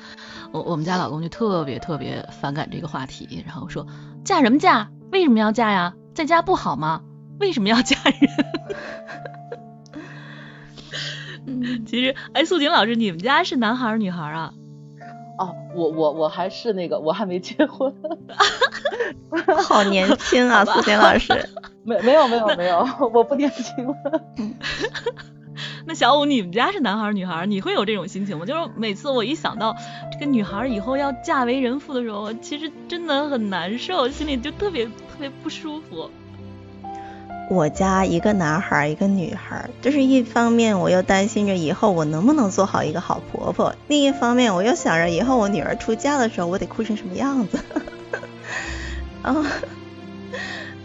[0.52, 3.86] 我我们家老公就特别特别反感这个话题，然后说
[4.24, 4.90] 嫁什么嫁？
[5.12, 5.94] 为什么要嫁呀？
[6.16, 7.02] 在家不好吗？
[7.40, 8.30] 为什么要嫁人？
[11.86, 14.54] 其实，哎，素锦老师，你们家是男孩儿女孩儿啊？
[15.38, 17.94] 哦，我我我还是那个，我还没结婚。
[19.58, 21.34] 好年轻啊，素锦老师。
[21.84, 23.96] 没没有没有没有，我不年轻了。
[25.86, 27.46] 那小五，你们家是男孩女孩？
[27.46, 28.46] 你会有这种心情吗？
[28.46, 29.76] 就是每次我一想到
[30.12, 36.10] 这个女孩以后要嫁为人妇的时候，其实真的很难受，心里就特别特别不舒服。
[37.50, 47.60] 我家一个男孩，一个女孩，就是一方面我又担心着以后我能不能做好一个好婆婆，另一方面我又想着以后我女儿出嫁的时候我得哭成什么样子。
[49.22, 49.46] 啊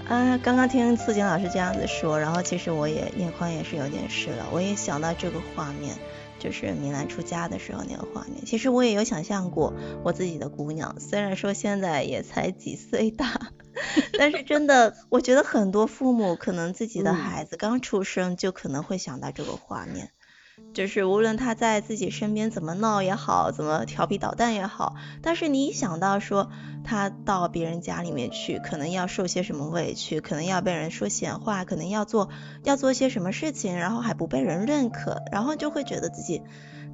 [0.09, 0.39] 啊！
[0.43, 5.95] 刚刚听素锦老师这样子说，然后其实我也眼眶也是有点湿了，我也想到这个画面，
[6.39, 8.47] 就是米兰出家的时候那个画面。
[8.47, 13.53] 其实我也有想象过我自己的姑娘，虽然说现在也才几岁大。
[14.19, 20.11] 但是真的，我觉得很多父母可能自己的孩子刚出生就可能会想到这个画面，
[20.75, 26.51] 就是无论他在自己身边怎么闹也好，怎么调皮捣蛋也好，但是你一想到说
[26.85, 32.29] 他到别人家里面去，可能要受些什么委屈，可能要被人说闲话，可能要做
[32.65, 36.43] 要做些什么事情，然后还不被人认可，然后就会觉得自己。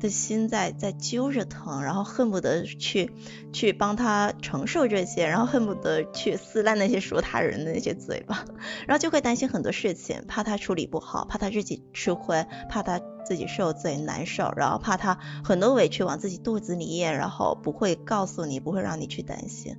[0.00, 3.10] 的心在在揪着疼，然后恨不得去
[3.52, 8.44] 去帮他承受这些，然后恨不得去撕烂那些说他人的那些嘴巴，
[8.86, 19.76] 然后就会担心很多事情，怕他处理不好，怕他自己吃亏，怕他自己受罪难受，然后怕他很多委屈往自己肚子里咽，然后不会告诉你，不会让你去担心。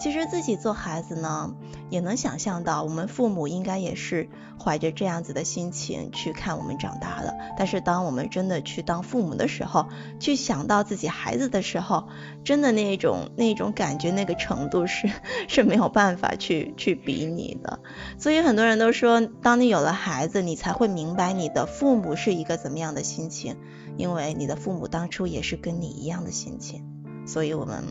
[0.00, 1.54] 其实自己做孩子呢，
[1.90, 4.28] 也能想象到，我们父母应该也是
[4.62, 7.36] 怀着这样子的心情去看我们长大的。
[7.56, 9.86] 但是当我们真的去当父母的时候，
[10.20, 12.08] 去想到自己孩子的时候，
[12.44, 15.10] 真的那种那种感觉，那个程度是
[15.48, 17.80] 是没有办法去去比拟的。
[18.18, 23.56] 所以很多人都说，当你有了孩子，你才会明白你的父母是一个怎么样的心情，
[23.96, 26.84] 因为你的父母当初也是跟你一样的心情。
[27.26, 27.82] 所以我们。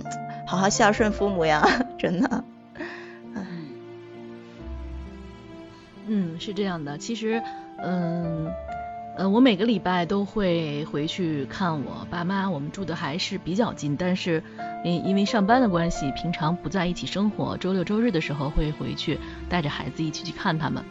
[0.47, 1.61] 好好孝顺父母呀，
[1.99, 2.43] 真的。
[6.09, 6.97] 嗯，是这样的。
[6.97, 7.43] 其实，
[7.83, 8.49] 嗯，
[9.17, 12.49] 呃，我每个礼拜都会回去看我爸妈。
[12.49, 14.41] 我们住的还是比较近，但是
[14.85, 17.57] 因因为上班的关系，平常不在一起生活。
[17.57, 19.19] 周六周日的时候会回去，
[19.49, 20.85] 带着孩子一起去看他们。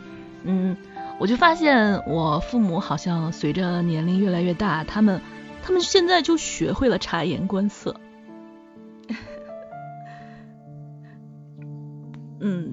[0.45, 0.77] 嗯，
[1.19, 5.23] 我就发现我父母好像随着年龄越来越大，他们
[5.63, 7.97] 他们现在就学会了察言观色。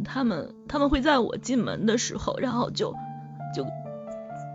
[0.04, 2.94] 他们他们会在我进门的时候，然后就
[3.56, 3.66] 就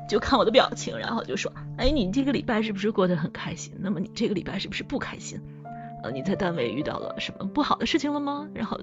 [0.08, 3.72] 就看我的表情，然后就说，哎，你这个礼拜是不是过得很开心？
[3.80, 5.40] 那么你这个礼拜是不是不开心？
[6.02, 8.48] 呃，你在单位遇到了什么不好的事情了吗？
[8.54, 8.80] 然后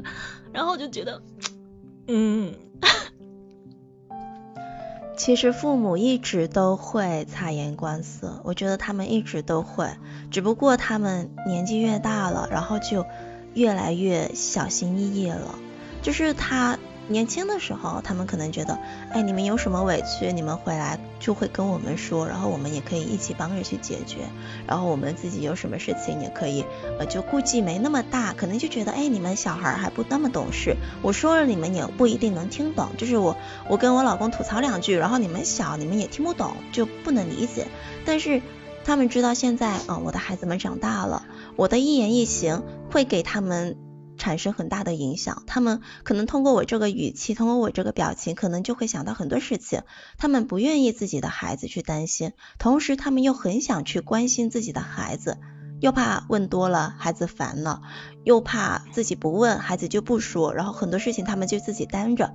[0.52, 1.22] 然后就觉得，
[2.08, 2.54] 嗯，
[5.18, 9.90] 其实父母一直都会察言观色，我觉得他们一直都会，
[10.30, 13.06] 只不过他们年纪越大了，然后就
[13.54, 15.56] 越来越小心翼翼了。
[16.06, 16.78] 就是他
[17.08, 18.78] 年轻的时候，他们可能觉得，
[19.12, 24.18] 哎，你们有什么委屈，你们回来就会跟我们说，然后我们也可以一起帮着去解决。
[24.68, 26.64] 然后我们自己有什么事情也可以，
[27.00, 32.90] 呃，就顾忌没那么大，可能就觉得，哎，你们小孩还不那么懂事，我说了你们也不一定能听懂。
[33.00, 33.36] 就是我，
[33.68, 37.66] 我跟我老公吐槽两句，然后你们小，你们也听不懂，就不能理解。
[38.06, 38.44] 但是
[38.84, 41.26] 他们知道现在，嗯，我的孩子们长大了，
[41.56, 43.76] 我的一言一行会给他们。
[44.18, 49.82] 产生很大的影响，他们可能通过我这个语气，通过我这个表情，可能就会想到很多事情。
[50.18, 55.38] 他们不愿意自己的孩子去担心，同时他们又很想去关心自己的孩子，
[55.82, 57.82] 又怕问多了孩子烦了，
[58.24, 62.34] 又怕自己不问孩子就不说，然后很多事情他们就自己担着。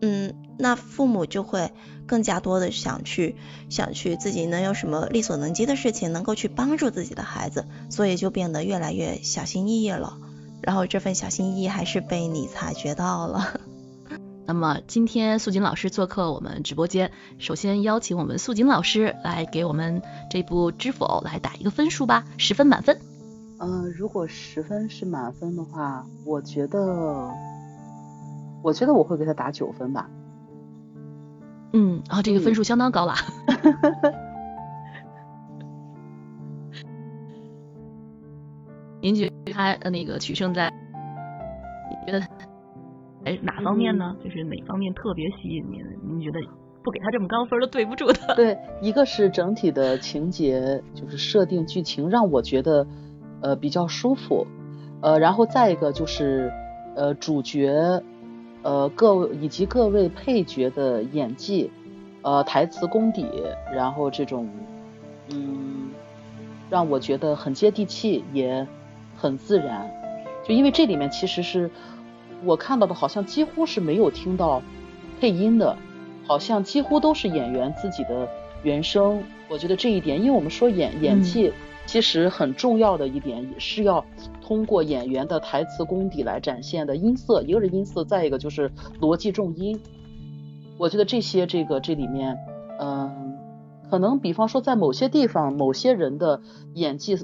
[0.00, 1.72] 嗯，那父母就会
[2.06, 3.36] 更加多的想去
[3.70, 10.18] 想去自己能有什么力所能及的事情能够去帮助自己的孩子，所以就变得越来越小心翼翼了。
[10.64, 13.60] 然后这份小心翼翼还是被你察觉到了。
[14.46, 22.98] 那么今天素锦老师做客我们直播间，首先邀请我们素锦老师来给我们这部《知否》来打一个分数吧，十分满分。
[23.58, 27.30] 嗯，如果十分是满分的话，我觉得，
[28.62, 30.10] 我觉得我会给他打九分吧。
[31.72, 33.14] 嗯，啊，这个分数相当高了。
[39.04, 40.72] 您觉得他的那个取胜在，
[41.90, 42.26] 你觉得
[43.26, 44.16] 哎哪方面呢？
[44.24, 45.84] 就是哪方面特别吸引您？
[46.08, 46.40] 您觉得
[46.82, 48.34] 不给他这么高分都对不住他？
[48.34, 52.86] 对，一个是整体的情节，就是设定剧情让我觉得
[53.42, 54.46] 呃比较舒服，
[55.02, 56.50] 呃，然后再一个就是
[56.96, 58.02] 呃主角
[58.62, 61.70] 呃各以及各位配角的演技
[62.22, 63.26] 呃台词功底，
[63.70, 64.48] 然后这种
[65.28, 65.90] 嗯
[66.70, 68.66] 让我觉得很接地气也。
[69.24, 69.90] 很自然，
[70.46, 71.70] 就因为这里面其实是
[72.44, 74.60] 我看到的，好像几乎是没有听到
[75.18, 75.74] 配音的，
[76.26, 78.28] 好像几乎都是演员自己的
[78.62, 81.50] 原声，我觉得这一点，因为我们说演演技，
[81.86, 84.04] 其实很重要的一点也是要
[84.42, 88.70] 通过演员的台词功底来展现的音色，一个是音色，再一个就是
[89.00, 89.80] 逻辑重音。
[90.76, 92.36] 我觉得这些这个这里面，
[92.78, 93.38] 嗯，
[93.90, 96.42] 可能比方说在某些地方，某些人的
[96.74, 97.16] 演技。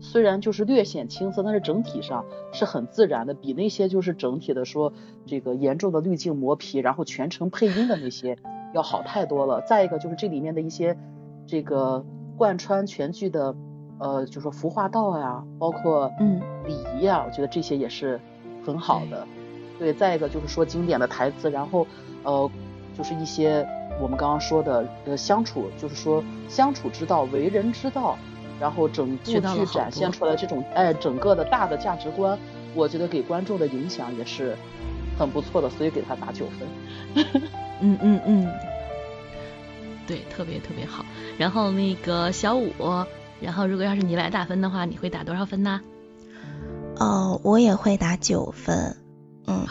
[0.00, 4.92] 虽然就是略显青涩，但是整体上是很自然的，比那些就是整体的说
[5.26, 8.38] 这个严重的滤镜磨皮，然后全程配音的那些
[8.74, 9.60] 要好太多了。
[9.62, 10.96] 再一个就是这里面的一些
[11.46, 12.04] 这个
[12.36, 13.54] 贯穿全剧的
[13.98, 18.20] 呃，就说服化道呀，包括嗯礼仪啊，我觉得这些也是
[18.64, 19.26] 很好的。
[19.78, 21.86] 对，再一个就是说经典的台词，然后
[22.22, 22.48] 呃
[22.96, 23.66] 就是一些
[24.00, 28.16] 我们刚刚说的呃相处，就是说相处之道、为人之道。
[28.60, 32.38] 然后整部剧展现出来这种哎，整个的大的价值观，
[32.74, 34.56] 我觉得给观众的影响也是
[35.18, 37.42] 很不错的，所以给他打九分。
[37.80, 38.50] 嗯嗯嗯，
[40.06, 41.04] 对，特别特别好。
[41.38, 42.72] 然后那个小五，
[43.40, 45.80] 然后如果要是你来打分的话，你会打多少分呢？
[46.96, 48.96] 哦，我也会打九分。
[49.48, 49.66] 嗯，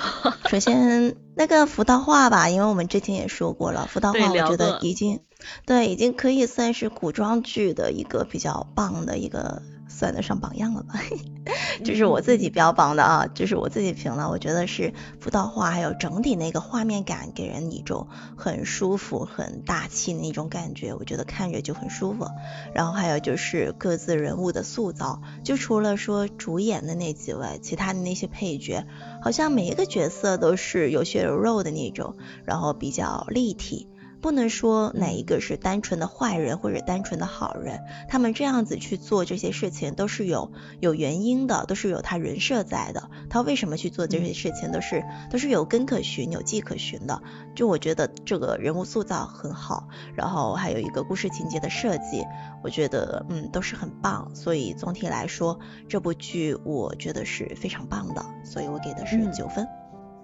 [0.49, 5.19] 首先那个福道化吧，因为我们之前也说过了，福道化我觉得已经。
[5.67, 9.61] 对，已经可以算是古装剧的一个比较棒的一个，
[9.97, 10.93] 算得上榜样了吧？
[11.83, 14.29] 这是我自己标榜的啊，就是我自己评了。
[14.29, 22.27] 我觉得是辅导画，还有整体那个画面感，给人一种很舒服、很大气的那种感觉，我觉得看着就很舒服。
[22.75, 28.85] 然后还有就是各自人物的塑造，就除了说主演的那几位，其他的那些配角，
[29.23, 33.87] 好像每一个角色都是有血有肉的那种，然后比较立体。
[34.22, 43.09] 不能说哪一个是单纯的坏人或者单纯的好人，他们这样子去做这些事情都是有有原因的，都是有他人设在的。
[43.30, 47.22] 他为什么去做这些事情，都是都是有根可循、有迹可循的。
[47.55, 52.26] 就我觉得这个人物塑造很好，然后还有一个故事情节的设计，
[52.63, 54.32] 我觉得嗯都是很棒。
[54.36, 59.68] 所以总体来说，这部剧我觉得是非常棒的，所以我给的是九分。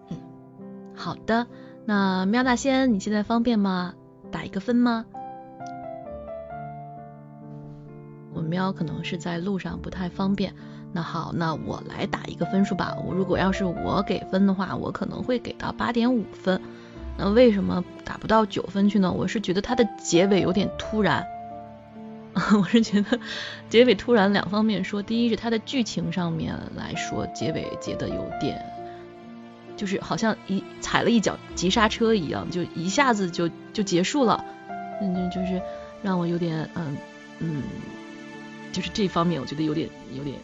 [0.09, 0.17] 嗯，
[0.95, 1.47] 好的。
[1.85, 3.93] 那喵大仙，你现在方便吗？
[4.31, 5.05] 打一个分吗？
[8.33, 10.53] 我喵可能是在路上，不太方便。
[10.93, 12.95] 那好，那我来打一个分数吧。
[13.05, 16.61] 我如果要是我给分的话，我可能会给到八点五分。
[17.17, 19.11] 那为什么打不到九分去呢？
[19.11, 21.25] 我是觉得它的结尾有点突然。
[22.59, 23.19] 我是觉得
[23.69, 28.63] 结尾突然，两方面说，第一是它的剧情上面来说，结尾结的有点。
[29.75, 34.43] 就是好像一踩了一脚急刹车一样，就一下子就就结束了，
[35.01, 35.61] 嗯，就是
[36.01, 36.95] 让我有点嗯
[37.39, 37.63] 嗯，
[38.71, 40.37] 就是这方面我觉得有点有点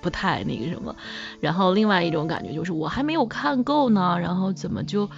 [0.00, 0.94] 不太那个什么。
[1.40, 5.08] 然后另外一种感觉就是我还没有看够呢，然后怎么就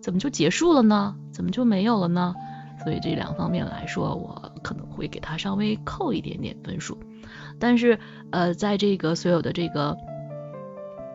[0.00, 1.14] 怎么就结束了呢？
[1.32, 2.34] 怎么就没有了呢？
[2.82, 6.98] 所以这两方面来说，我可能会给他稍微扣一点点分数。
[7.58, 7.98] 但是
[8.30, 9.96] 呃，在这个所有的这个。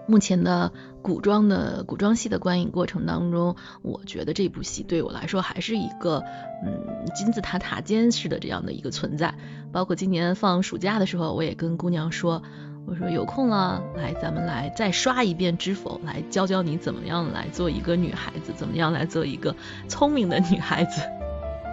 [0.07, 6.23] 目前的古装的古装戏的观影过程当中，我觉得这部戏对我来说还是一个
[6.65, 9.33] 嗯金字塔塔尖式的这样的一个存在。
[9.71, 12.43] 包括今年放暑假的时候，我也跟姑娘说，
[12.85, 19.55] 我说有空了，来咱们来再刷一遍《知否》，来教教你怎么样来做一个女孩子，怎么样来做一个
[19.87, 21.01] 聪明的女孩子。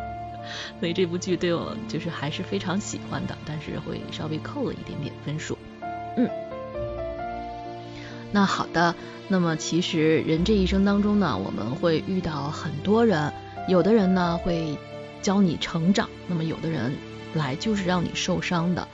[0.79, 5.59] 所以这部剧对我就是还是非常喜欢的，但是会稍微扣了一点点分数，
[6.17, 6.46] 嗯。
[8.33, 8.95] 那好的，
[9.29, 13.33] 那么其实人这一生当中呢，我们会遇到很多人，
[13.69, 14.77] 有的人呢会
[15.23, 16.93] 教你成长，那么有的人
[17.35, 18.89] 来就是让你受伤的。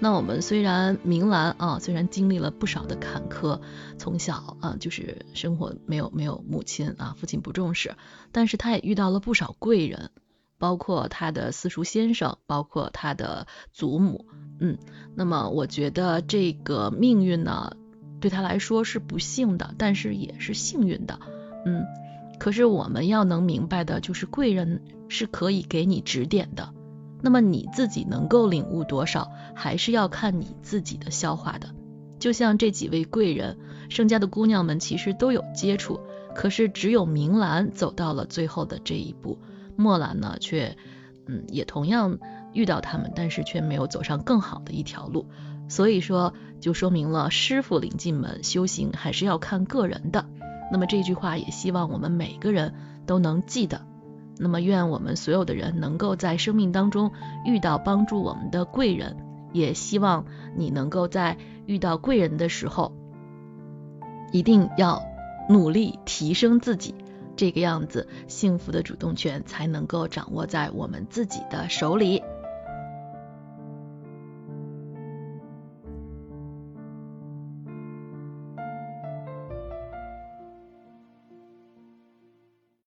[0.00, 3.60] 那我们虽然明兰啊，虽然经历了不少的坎坷，
[3.98, 7.94] 从小啊就是生活没有没有母亲啊，父亲不重视，
[8.32, 10.10] 但是他也遇到了不少贵人，
[10.58, 14.26] 包括他的私塾先生，包括他的祖母，
[14.60, 14.78] 嗯，
[15.14, 17.76] 那么我觉得这个命运呢。
[18.20, 21.18] 对他来说是不幸的，但是也是幸运的，
[21.64, 21.84] 嗯。
[22.38, 26.72] 可是我们要能明白的，就是贵人是可以给你指点的。
[27.20, 31.74] 那么你自己能够领悟多少，还是要看你自己的消化的。
[32.20, 33.58] 就像这几位贵人，
[33.88, 35.98] 盛家的姑娘们其实都有接触，
[36.32, 39.36] 可是只有明兰走到了最后的这一步，
[39.74, 40.76] 墨兰呢却，
[41.26, 42.18] 嗯，也同样
[42.52, 45.26] 遇到他们，但是却没有走上更好的一条路。
[45.68, 50.26] 所以说，就说明了师傅领进门，修行还是要看个人的。
[50.70, 52.74] 那么这句话也希望我们每个人
[53.06, 53.80] 都能记得。
[54.38, 57.10] 那么愿我们所有的人能够在生命当中
[57.44, 59.16] 遇到帮助我们的贵人，
[59.52, 61.36] 也希望你能够在
[61.66, 62.92] 遇到贵人的时候，
[64.30, 65.02] 一定要
[65.48, 66.94] 努力提升自己，
[67.34, 72.22] 这个样子，幸福的主动权才能够掌握在我们自己的手里。